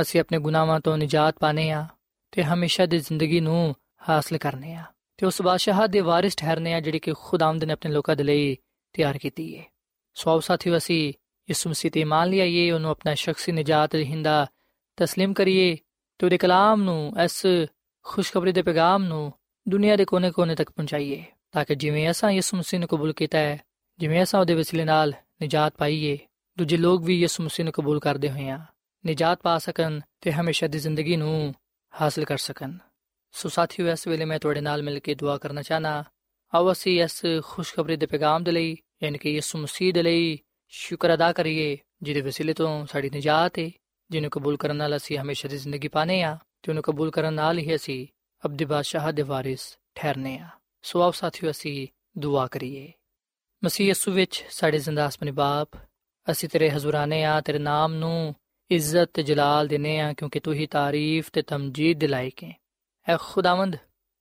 ਅਸੀਂ 0.00 0.20
ਆਪਣੇ 0.20 0.38
ਗੁਨਾਹਾਂ 0.38 0.80
ਤੋਂ 0.80 0.98
ਨਜਾਤ 0.98 1.38
ਪਾਣੇ 1.38 1.70
ਆ 1.70 1.86
ਤੇ 2.32 2.42
ਹਮੇਸ਼ਾ 2.42 2.86
ਦੀ 2.86 2.98
ਜ਼ਿੰਦਗੀ 2.98 3.40
ਨੂੰ 3.40 3.74
ਹਾਸਲ 4.08 4.38
ਕਰਨੇ 4.38 4.74
ਆ 4.74 4.84
ਤੇ 5.16 5.26
ਉਸ 5.26 5.42
ਬਾਦਸ਼ਾਹ 5.42 5.86
ਦੇ 5.88 6.00
ਵਾਰਿਸ 6.00 6.36
ਠਹਿਰਨੇ 6.36 6.74
ਆ 6.74 6.80
ਜਿਹੜੀ 6.80 6.98
ਕਿ 6.98 7.12
ਖੁਦਾਵੰਦ 7.18 7.64
ਨੇ 7.64 7.72
ਆਪਣੇ 7.72 7.92
ਲੋਕਾਂ 7.92 8.16
ਦੇ 8.16 8.24
ਲਈ 8.24 8.56
ਤਿਆਰ 8.92 9.18
ਕੀਤੀ 9.18 9.58
ਹੈ 9.58 9.64
ਸੋ 10.14 10.40
ਸਾਥੀਓ 10.40 10.76
ਅਸੀਂ 10.76 11.12
ਯਿਸੂ 11.48 11.70
ਮਸੀਹ 11.70 11.90
ਤੇ 11.90 12.00
ਇਮਾਨ 12.00 12.28
ਲਿਆਈਏ 12.28 12.70
ਉਹਨੂੰ 12.70 12.90
ਆਪਣਾ 12.90 13.14
ਸ਼ਖਸੀ 13.14 13.52
ਨਜਾਤ 13.52 13.94
ਰਹਿੰਦਾ 13.94 14.46
تسلیم 14.98 15.32
ਕਰੀਏ 15.32 15.76
ਤੇ 16.18 16.26
ਉਹਦੇ 16.26 16.38
ਕਲਾਮ 16.38 16.82
ਨੂੰ 16.82 17.12
ਇਸ 17.24 17.46
ਖੁਸ਼ਖਬਰੀ 18.04 18.52
ਦੇ 18.52 18.62
ਪੈਗਾਮ 18.62 19.04
ਨੂੰ 19.04 19.32
ਦੁਨੀਆ 19.68 19.96
ਦੇ 19.96 20.04
ਕੋਨੇ-ਕੋਨੇ 20.04 20.54
ਤੱਕ 20.54 20.70
ਪਹੁੰਚਾਈਏ 20.70 21.24
ਤਾਂ 21.52 21.64
ਕਿ 21.64 21.74
ਜਿਵੇਂ 21.74 22.10
ਅਸਾਂ 22.10 22.30
ਯਿਸੂ 22.30 22.56
ਮਸੀਹ 22.56 22.80
ਨੂੰ 22.80 22.88
ਕਬੂਲ 22.88 23.12
ਕੀਤਾ 23.12 23.38
ਹੈ 23.38 23.60
ਜਿਵੇਂ 23.99 24.23
ਅਸਾਂ 24.23 24.39
ਉਹਦੇ 24.39 24.53
ਵਸੀਲੇ 24.53 24.85
ਨਾਲ 24.85 25.13
ਨਜਾਤ 25.43 25.73
ਪਾਈਏ, 25.77 26.17
ਦੂਜੇ 26.57 26.77
ਲੋਕ 26.77 27.03
ਵੀ 27.03 27.19
ਯਿਸੂ 27.19 27.43
ਮਸੀਹ 27.43 27.63
ਨੂੰ 27.63 27.73
ਕਬੂਲ 27.73 27.99
ਕਰਦੇ 27.99 28.31
ਹੋਏ 28.31 28.49
ਆ। 28.49 28.65
ਨਜਾਤ 29.07 29.39
ਪਾ 29.43 29.57
ਸਕਣ 29.57 29.99
ਤੇ 30.21 30.31
ਹਮੇਸ਼ਾ 30.31 30.67
ਦੀ 30.67 30.79
ਜ਼ਿੰਦਗੀ 30.79 31.15
ਨੂੰ 31.15 31.55
ਹਾਸਲ 32.01 32.25
ਕਰ 32.25 32.37
ਸਕਣ। 32.37 32.77
ਸੋ 33.31 33.49
ਸਾਥੀਓ, 33.49 33.91
ਇਸ 33.91 34.07
ਵੇਲੇ 34.07 34.25
ਮੈਂ 34.25 34.39
ਤੁਹਾਡੇ 34.39 34.61
ਨਾਲ 34.61 34.83
ਮਿਲ 34.83 34.99
ਕੇ 34.99 35.15
ਦੁਆ 35.15 35.37
ਕਰਨਾ 35.37 35.61
ਚਾਹਨਾ। 35.61 36.03
ਆਓ 36.55 36.71
ਅਸੀਂ 36.71 37.03
ਇਸ 37.03 37.21
ਖੁਸ਼ਖਬਰੀ 37.43 37.95
ਦੇ 37.95 38.05
ਪੈਗਾਮ 38.05 38.43
ਦੇ 38.43 38.51
ਲਈ, 38.51 38.77
ਯਾਨੀ 39.03 39.17
ਕਿ 39.17 39.31
ਯਿਸੂ 39.31 39.59
ਮਸੀਹ 39.59 39.93
ਦੇ 39.93 40.03
ਲਈ 40.03 40.39
ਸ਼ੁਕਰ 40.67 41.13
ਅਦਾ 41.13 41.33
ਕਰੀਏ, 41.33 41.77
ਜਿਹਦੇ 42.01 42.21
ਵਸੀਲੇ 42.21 42.53
ਤੋਂ 42.53 42.85
ਸਾਡੀ 42.85 43.09
ਨਜਾਤ 43.09 43.59
ਹੈ 43.59 43.71
ਜਿਹਨੂੰ 44.09 44.31
ਕਬੂਲ 44.31 44.57
ਕਰਨ 44.57 44.75
ਨਾਲ 44.75 44.97
ਅਸੀਂ 44.97 45.17
ਹਮੇਸ਼ਾ 45.17 45.49
ਦੀ 45.49 45.57
ਜ਼ਿੰਦਗੀ 45.57 45.87
ਪਾਣੇ 45.87 46.23
ਆ 46.23 46.37
ਤੇ 46.63 46.71
ਉਹਨੂੰ 46.71 46.83
ਕਬੂਲ 46.83 47.11
ਕਰਨ 47.11 47.33
ਨਾਲ 47.33 47.57
ਹੀ 47.57 47.75
ਅਸੀਂ 47.75 48.07
ਅਬਦੀ 48.45 48.65
ਬਾਦਸ਼ਾਹ 48.65 49.11
ਦੇ 49.11 49.21
ਵਾਰਿਸ 49.21 49.77
ਠਹਿਰਨੇ 49.95 50.37
ਆ। 50.37 50.47
ਸੋ 50.81 51.01
ਆਓ 51.01 51.11
ਸਾਥੀਓ, 51.11 51.51
ਅਸੀਂ 51.51 51.87
ਦੁਆ 52.17 52.47
ਕਰੀਏ। 52.47 52.91
ਮਸੀਹ 53.63 53.87
ਯਿਸੂ 53.87 54.11
ਵਿੱਚ 54.11 54.43
ਸਾਡੇ 54.49 54.77
ਜ਼ਿੰਦਾ 54.77 55.07
ਅਸਮਾਨੀ 55.07 55.31
ਬਾਪ, 55.31 55.75
ਅਸੀਂ 56.27 56.49
ਤੇਰੇ 56.49 56.69
ਹਜ਼ੂਰਾਨੇ 56.71 57.23
ਆ, 57.23 57.39
ਤੇਰੇ 57.41 57.59
ਨਾਮ 57.59 57.93
ਨੂੰ 57.93 58.35
ਇੱਜ਼ਤ 58.71 59.09
ਤੇ 59.13 59.23
ਜਲਾਲ 59.23 59.67
ਦਿਨੇ 59.67 59.99
ਆ, 59.99 60.13
ਕਿਉਂਕਿ 60.13 60.39
ਤੂੰ 60.39 60.53
ਹੀ 60.53 60.65
ਤਾਰੀਫ 60.67 61.29
ਤੇ 61.33 61.41
ਤਮਜੀਦ 61.41 61.99
ਦਿਲਾਈ 61.99 62.29
ਕੇ 62.29 62.53
ਐ 63.07 63.17
ਖੁਦਾਵੰਦ, 63.21 63.75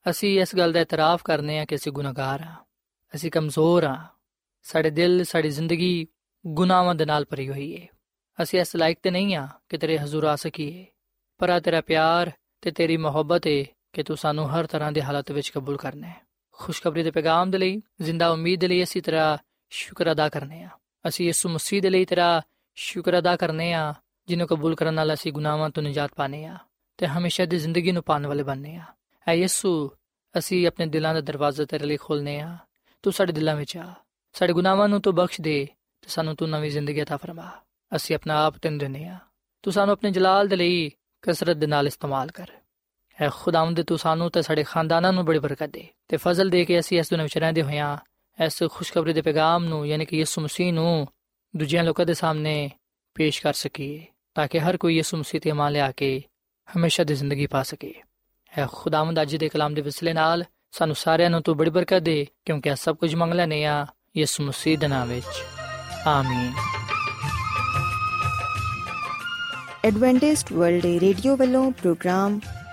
ਅਸੀਂ 0.07 0.41
ਇਸ 0.41 0.57
ਗੱਲ 0.57 0.73
ਦਾ 0.73 0.81
ਇਤਰਾਫ 0.81 1.23
ਕਰਨੇ 1.23 1.59
ਆ 1.59 1.65
ਕਿ 1.65 1.75
ਅਸੀਂ 1.75 1.93
ਗੁਨਾਹਗਾਰ 1.93 2.41
ਆ, 2.41 2.55
ਅਸੀਂ 3.15 3.31
ਕਮਜ਼ੋਰ 3.31 3.85
ਆ, 3.85 3.97
ਸਾਡੇ 4.63 4.91
ਦਿਲ, 4.91 5.25
ਸਾਡੀ 5.25 5.51
ਜ਼ਿੰਦਗੀ 5.51 6.07
ਗੁਨਾਹਾਂ 6.45 6.95
ਦੇ 6.95 7.05
ਨਾਲ 7.05 7.25
ਭਰੀ 7.25 7.49
ਹੋਈ 7.49 7.71
ਏ। 7.73 7.87
ਅਸੀਂ 8.39 8.61
ਇਸ 8.61 8.77
ਲਾਇਕ 8.77 8.99
ਤੇ 9.03 9.11
ਨਹੀਂ 9.11 9.35
ਆ 9.37 9.49
ਕਿ 9.69 9.79
ਤੇਰੇ 9.79 9.99
ਹਜ਼ੂਰ 9.99 10.25
ਆ 10.25 10.37
ਸਕੀਏ, 10.37 10.87
ਪਰ 11.41 11.51
ਆ 11.51 11.61
ਤੇਰਾ 11.61 11.81
ਪਿਆਰ 11.81 12.31
ਤੇ 12.61 12.71
ਤੇਰੀ 12.71 12.97
ਮੁਹੱਬਤ 12.97 13.47
ਏ 13.47 13.65
ਕਿ 13.93 14.03
ਤੂੰ 14.03 14.17
ਸਾਨੂੰ 14.17 14.49
ਹਰ 14.51 14.67
ਤਰ੍ਹਾਂ 14.67 14.93
ਦੀ 14.93 15.01
ਹਾਲਤ 15.01 15.31
ਵਿੱਚ 15.33 15.51
ਕਬੂਲ 15.51 15.77
ਕਰਨਾ 15.77 16.07
ਹੈ। 16.07 16.28
ਖੁਸ਼ਖਬਰੀ 16.58 17.04
ਦੇ 17.04 17.12
ਪੈਗਾਮ 17.12 17.52
ਦੇ 17.52 17.58
ਲਈ 17.58 17.82
ਜ਼ਿੰਦਾ 18.02 18.30
ਉਮੀਦ 18.30 18.60
ਦੇ 18.60 18.68
ਲਈ 18.68 18.84
ਅਸੀਂ 18.84 19.02
ਤੇਰਾ 19.02 19.38
ਸ਼ੁਕਰ 19.72 20.12
ਅਦਾ 20.12 20.30
ਕਰਨੇ 20.30 20.64
ਆ 20.64 20.70
ਅਸੀਂ 21.08 21.26
ਯਿਸੂ 21.26 21.50
ਮਸੀਹ 21.50 21.82
ਦੇ 21.82 21.90
ਲਈ 21.90 22.06
ਤੇਰਾ 22.06 22.42
ਸ਼ੁਕਰ 22.76 23.20
ਅਦਾ 23.20 23.36
ਕਰਨੇ 23.36 23.74
ਆ 23.74 23.94
ਜਿਹਨੂੰ 24.28 24.48
ਕਬੂਲ 24.48 24.76
ਕਰਨ 24.76 24.94
ਨਾਲ 24.94 25.14
ਅਸੀਂ 25.14 25.34
ਗੁਨਾਹਾਂ 25.34 25.70
ਤੋਂ 25.70 25.84
ਨਿਜਾਤ 25.84 26.14
ਪਾਣੇ 26.16 26.46
ਆ 26.46 26.58
ਤੇ 26.98 27.08
ਹਮੇਸ਼ਾ 27.08 27.46
ਦੀ 27.46 27.58
ਜ਼ਿੰਦਗੀ 27.58 27.92
ਨੂੰ 27.92 28.04
ਪਾਣ 28.04 28.28
ਵਾਲੇ 28.28 28.44
ਬਣਨੇ 28.44 28.76
ਆ 28.76 28.84
ਐ 29.28 29.34
ਯਿਸੂ 29.34 29.92
ਅਸੀਂ 30.38 30.68
ਆਪਣੇ 30.68 30.86
ਦਿਲਾਂ 30.86 31.14
ਦਾ 31.14 31.22
ਦਰਵਾਜ਼ਾ 31.22 31.66
ਤੇਰੇ 31.66 31.86
ਲਈ 31.86 31.98
ਖੋਲਨੇ 31.98 32.40
ਆ 32.40 32.58
ਤੂੰ 33.04 33.14
ਸਾਡੇ 33.14 33.34
ਦਿਲਾਂ 33.34 33.56
ਵਿੱਚ 33.56 33.78
ਆ 33.78 33.94
ਸਾਡੇ 34.34 34.54
ਗੁਨਾਹਾਂ 34.54 34.90
ਨੂੰ 34.90 35.02
ਤੂੰ 35.02 35.16
ਬਖਸ਼ 35.16 35.42
ਦੇ 35.42 35.68
ਤੇ 36.02 36.10
ਸਾਨੂੰ 36.10 36.36
ਤੂੰ 36.36 36.50
ਨਵੀਂ 36.50 36.72
ਜ਼ਿੰਦਗੀ 36.72 37.02
عطا 37.02 37.18
ਫਰਮਾ 37.18 37.52
ਅਸੀਂ 37.96 38.16
ਆਪਣਾ 38.16 38.46
ਆਪ 38.46 38.58
ਤੈਨੂੰ 38.58 38.80
ਦਿੰਦੇ 38.80 39.06
ਆ 39.06 39.18
ਤੂੰ 39.64 39.74
ਸਾਨੂੰ 39.74 39.94
ਆਪਣੇ 39.94 40.12
ਜਲਾਲ 40.12 40.48
ਦੇ 40.48 40.56
ਲਈ 40.56 40.92
ਕਸਰਤ 41.22 41.58
ਦੇ 41.58 41.68
ਨਾਲ 41.68 41.88
ਇਸਤੇਮਾਲ 41.88 42.32
ਕਰ 42.32 42.48
ਐ 43.21 43.29
ਖੁਦਾਵੰਦ 43.35 43.83
ਤੂੰ 43.83 43.99
ਸਾਨੂੰ 43.99 44.31
ਤੇ 44.31 44.43
ਸਾਡੇ 44.43 44.63
ਖਾਨਦਾਨਾਂ 44.63 45.13
ਨੂੰ 45.13 45.25
ਬੜੀ 45.25 45.39
ਬਰਕਤ 45.39 45.67
ਦੇ। 45.67 45.87
ਤੇ 46.09 46.17
ਫਜ਼ਲ 46.17 46.51
ਦੇ 46.51 46.65
ਕੇ 46.65 46.81
ਅਸੀਂ 46.81 46.99
ਇਸ 46.99 47.11
ਦੁਨੀਆਂ 47.11 47.25
ਵਿੱਚ 47.25 47.39
ਰਹਿੰਦੇ 47.39 47.63
ਹੋਇਆਂ, 47.63 47.99
ਇਸ 48.45 48.63
ਖੁਸ਼ਖਬਰੀ 48.71 49.13
ਦੇ 49.13 49.23
ਪੈਗਾਮ 49.23 49.65
ਨੂੰ, 49.65 49.87
ਯਾਨੀ 49.87 50.05
ਕਿ 50.05 50.17
ਯਿਸੂ 50.17 50.41
ਮਸੀਹ 50.41 50.73
ਨੂੰ 50.73 51.09
ਦੂਜਿਆਂ 51.57 51.85
ਲੋਕਾਂ 51.85 52.07
ਦੇ 52.07 52.15
ਸਾਹਮਣੇ 52.15 52.71
ਪੇਸ਼ 53.15 53.43
ਕਰ 53.43 53.55
ਸਕੀਏ, 53.55 54.07
ਤਾਂ 54.35 54.49
ਕਿ 54.49 54.61
ਹਰ 54.61 54.77
ਕੋਈ 54.77 54.97
ਯਿਸੂ 54.97 55.17
ਮਸੀਹ 55.17 55.41
ਤੇ 55.41 55.51
ਇਮਾਨ 55.51 55.73
ਲਿਆ 55.73 55.93
ਕੇ 55.93 56.23
ਹਮੇਸ਼ਾ 56.77 57.05
ਦੀ 57.05 57.15
ਜ਼ਿੰਦਗੀ 57.15 57.47
ਪਾ 57.47 57.63
ਸਕੇ। 57.63 57.95
ਐ 58.59 58.67
ਖੁਦਾਵੰਦ 58.73 59.23
ਅੱਜ 59.23 59.37
ਦੇ 59.37 59.49
ਕਲਾਮ 59.49 59.75
ਦੇ 59.75 59.81
ਵਿਸਲੇ 59.81 60.13
ਨਾਲ 60.13 60.45
ਸਾਨੂੰ 60.73 60.97
ਸਾਰਿਆਂ 60.97 61.31
ਨੂੰ 61.31 61.43
ਤੂੰ 61.43 61.57
ਬੜੀ 61.57 61.71
ਬਰਕਤ 61.71 61.99
ਦੇ, 61.99 62.27
ਕਿਉਂਕਿ 62.45 62.71
ਇਹ 62.71 62.75
ਸਭ 62.75 62.97
ਕੁਝ 62.97 63.15
ਮੰਗ 63.15 63.33
ਲੈਨੇ 63.33 63.65
ਆ 63.65 63.87
ਯਿਸੂ 64.17 64.45
ਮਸੀਹ 64.45 64.79
ਦੇ 64.79 64.89
ਨਾਮ 64.89 65.09
ਵਿੱਚ। 65.09 65.45
ਆਮੀਨ। 66.07 66.53
ਐਡਵੈਂਟਿਸਟ 69.85 70.53
ਵਰਲਡ 70.53 70.87
ਰੇਡੀਓ 70.87 71.37
ਵੱਲੋਂ 71.37 71.71
ਪ੍ਰੋਗਰਾਮ 71.71 72.41